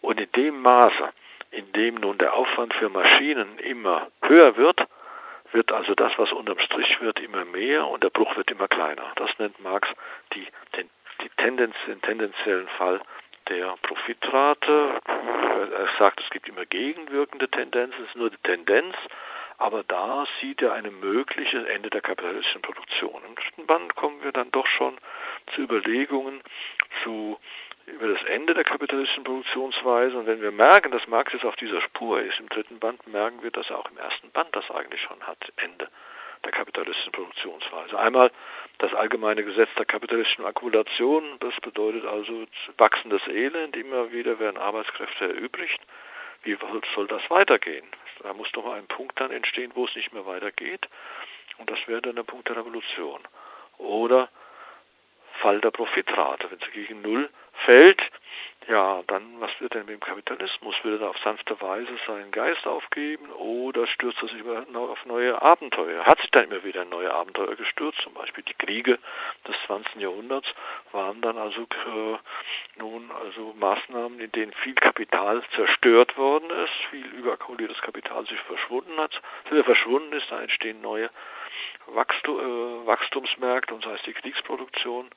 [0.00, 1.12] Und in dem Maße,
[1.50, 4.80] in dem nun der Aufwand für Maschinen immer höher wird,
[5.52, 9.12] wird also das, was unterm Strich wird, immer mehr und der Bruch wird immer kleiner.
[9.16, 9.88] Das nennt Marx
[10.34, 10.46] die,
[10.76, 10.88] den,
[11.22, 13.00] die Tendenz, den tendenziellen Fall
[13.48, 15.00] der Profitrate.
[15.04, 18.94] Er sagt, es gibt immer gegenwirkende Tendenzen, es ist nur die Tendenz,
[19.58, 23.22] aber da sieht er ein mögliches Ende der kapitalistischen Produktion.
[23.26, 24.96] Im dritten Band kommen wir dann doch schon
[25.54, 26.40] zu Überlegungen
[27.02, 27.38] zu
[27.92, 30.16] über das Ende der kapitalistischen Produktionsweise.
[30.16, 33.42] Und wenn wir merken, dass Marx jetzt auf dieser Spur ist, im dritten Band merken
[33.42, 35.88] wir, dass er auch im ersten Band das eigentlich schon hat, Ende
[36.44, 37.98] der kapitalistischen Produktionsweise.
[37.98, 38.30] Einmal
[38.78, 42.46] das allgemeine Gesetz der kapitalistischen Akkumulation, das bedeutet also
[42.78, 45.80] wachsendes Elend, immer wieder werden Arbeitskräfte erübrigt.
[46.42, 46.58] Wie
[46.94, 47.86] soll das weitergehen?
[48.22, 50.88] Da muss doch ein Punkt dann entstehen, wo es nicht mehr weitergeht.
[51.58, 53.20] Und das wäre dann der Punkt der Revolution.
[53.78, 54.28] Oder
[55.40, 56.50] Fall der Profitrate.
[56.50, 58.00] Wenn sie gegen Null fällt,
[58.68, 60.76] ja, dann, was wird denn mit dem Kapitalismus?
[60.84, 64.42] Will er auf sanfte Weise seinen Geist aufgeben oder stürzt er sich
[64.74, 66.04] auf neue Abenteuer?
[66.04, 68.98] Hat sich dann immer wieder neue Abenteuer gestürzt, zum Beispiel die Kriege
[69.48, 69.96] des 20.
[69.96, 70.48] Jahrhunderts
[70.92, 72.18] waren dann also äh,
[72.76, 78.96] nun also Maßnahmen, in denen viel Kapital zerstört worden ist, viel überakkumuliertes Kapital sich verschwunden
[78.98, 81.10] hat, wieder verschwunden ist, da entstehen neue
[81.86, 85.10] Wachstum, äh, Wachstumsmärkte und das heißt die Kriegsproduktion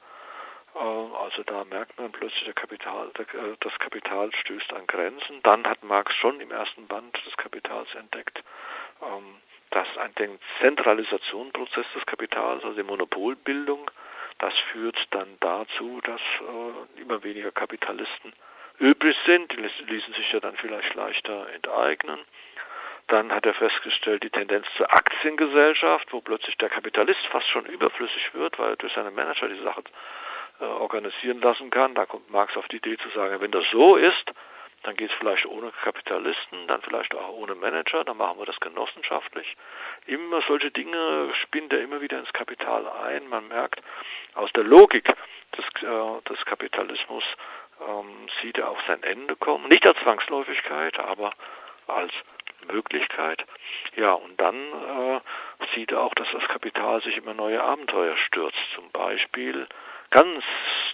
[0.75, 3.23] also da merkt man plötzlich, Kapital, äh,
[3.61, 5.41] das Kapital stößt an Grenzen.
[5.43, 8.43] Dann hat Marx schon im ersten Band des Kapitals entdeckt,
[9.01, 9.35] ähm,
[9.71, 10.13] dass ein
[10.61, 13.89] Zentralisationsprozess des Kapitals, also die Monopolbildung,
[14.39, 18.33] das führt dann dazu, dass äh, immer weniger Kapitalisten
[18.79, 19.51] übrig sind.
[19.51, 22.19] Die ließen sich ja dann vielleicht leichter enteignen.
[23.07, 28.33] Dann hat er festgestellt, die Tendenz zur Aktiengesellschaft, wo plötzlich der Kapitalist fast schon überflüssig
[28.33, 29.83] wird, weil durch seine Manager die Sache
[30.59, 31.95] äh, organisieren lassen kann.
[31.95, 34.31] Da kommt Marx auf die Idee zu sagen, wenn das so ist,
[34.83, 38.59] dann geht es vielleicht ohne Kapitalisten, dann vielleicht auch ohne Manager, dann machen wir das
[38.59, 39.55] genossenschaftlich.
[40.05, 43.27] Immer solche Dinge spinnt er immer wieder ins Kapital ein.
[43.27, 43.81] Man merkt,
[44.35, 45.11] aus der Logik
[45.57, 47.23] des, äh, des Kapitalismus
[47.81, 49.67] ähm, sieht er auf sein Ende kommen.
[49.69, 51.33] Nicht als Zwangsläufigkeit, aber
[51.87, 52.13] als
[52.71, 53.43] Möglichkeit.
[53.95, 55.19] Ja, und dann äh,
[55.73, 58.57] sieht er auch, dass das Kapital sich immer neue Abenteuer stürzt.
[58.75, 59.67] Zum Beispiel
[60.15, 60.45] ganz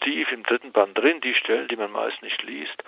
[0.01, 2.83] tief im dritten Band drin, die Stellen, die man meist nicht liest,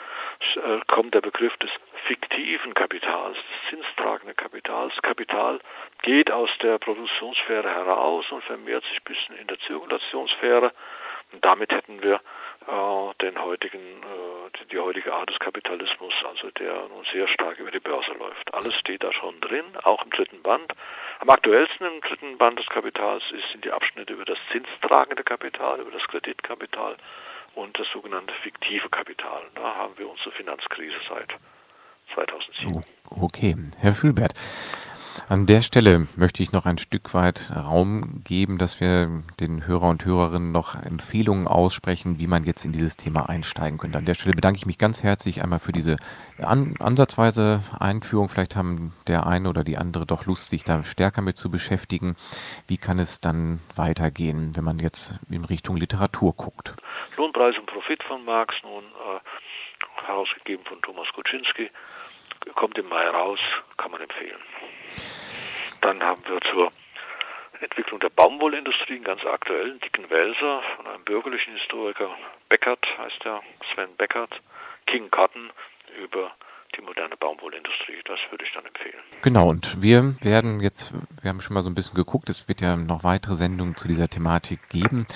[0.56, 1.70] äh, kommt der Begriff des
[2.08, 5.00] fiktiven Kapitals, des zinstragenden Kapitals.
[5.04, 5.60] Kapital
[6.02, 10.72] geht aus der Produktionssphäre heraus und vermehrt sich bisschen in der Zirkulationssphäre.
[11.34, 12.20] Und damit hätten wir
[13.24, 17.80] den heutigen, äh, die heutige Art des Kapitalismus, also der nun sehr stark über die
[17.80, 18.54] Börse läuft.
[18.54, 20.74] Alles steht da schon drin, auch im dritten Band.
[21.20, 25.92] Am aktuellsten im dritten Band des Kapitals sind die Abschnitte über das zinstragende Kapital, über
[25.92, 26.98] das Kreditkapital
[27.56, 29.42] und das sogenannte fiktive Kapital.
[29.56, 31.30] Da haben wir unsere Finanzkrise seit
[32.14, 32.84] 2007.
[33.10, 34.34] Okay, Herr Fühlbert.
[35.30, 39.88] An der Stelle möchte ich noch ein Stück weit Raum geben, dass wir den Hörer
[39.88, 43.98] und Hörerinnen noch Empfehlungen aussprechen, wie man jetzt in dieses Thema einsteigen könnte.
[43.98, 45.98] An der Stelle bedanke ich mich ganz herzlich einmal für diese
[46.40, 48.30] an, ansatzweise Einführung.
[48.30, 52.16] Vielleicht haben der eine oder die andere doch Lust, sich da stärker mit zu beschäftigen.
[52.68, 56.74] Wie kann es dann weitergehen, wenn man jetzt in Richtung Literatur guckt?
[57.18, 61.70] Lohnpreis und Profit von Marx, nun äh, herausgegeben von Thomas Kuczynski,
[62.56, 63.40] kommt im Mai raus,
[63.78, 64.40] kann man empfehlen.
[65.82, 66.72] Dann haben wir zur
[67.60, 72.10] Entwicklung der Baumwollindustrie einen ganz aktuellen dicken Wälzer von einem bürgerlichen Historiker,
[72.50, 73.42] Beckert heißt er,
[73.74, 74.42] Sven Beckert,
[74.86, 75.50] King Cotton
[76.04, 76.32] über
[76.76, 78.02] die moderne Baumwollindustrie.
[78.06, 79.02] Das würde ich dann empfehlen.
[79.22, 82.62] Genau, und wir werden jetzt, wir haben schon mal so ein bisschen geguckt, es wird
[82.62, 85.08] ja noch weitere Sendungen zu dieser Thematik geben.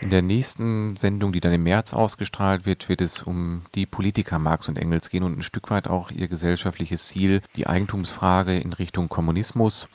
[0.00, 4.38] In der nächsten Sendung, die dann im März ausgestrahlt wird, wird es um die Politiker
[4.38, 8.74] Marx und Engels gehen und ein Stück weit auch ihr gesellschaftliches Ziel, die Eigentumsfrage in
[8.74, 9.88] Richtung Kommunismus.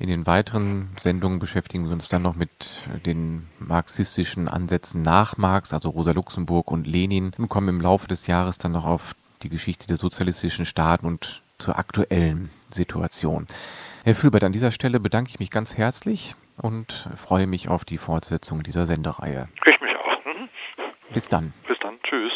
[0.00, 5.72] In den weiteren Sendungen beschäftigen wir uns dann noch mit den marxistischen Ansätzen nach Marx,
[5.72, 9.50] also Rosa Luxemburg und Lenin, und kommen im Laufe des Jahres dann noch auf die
[9.50, 13.46] Geschichte der sozialistischen Staaten und zur aktuellen Situation.
[14.02, 17.98] Herr Fülbert, an dieser Stelle bedanke ich mich ganz herzlich und freue mich auf die
[17.98, 19.48] Fortsetzung dieser Sendereihe.
[19.66, 20.24] Ich mich auch.
[20.24, 20.48] Mhm.
[21.12, 21.52] Bis dann.
[21.66, 21.94] Bis dann.
[22.02, 22.32] Tschüss.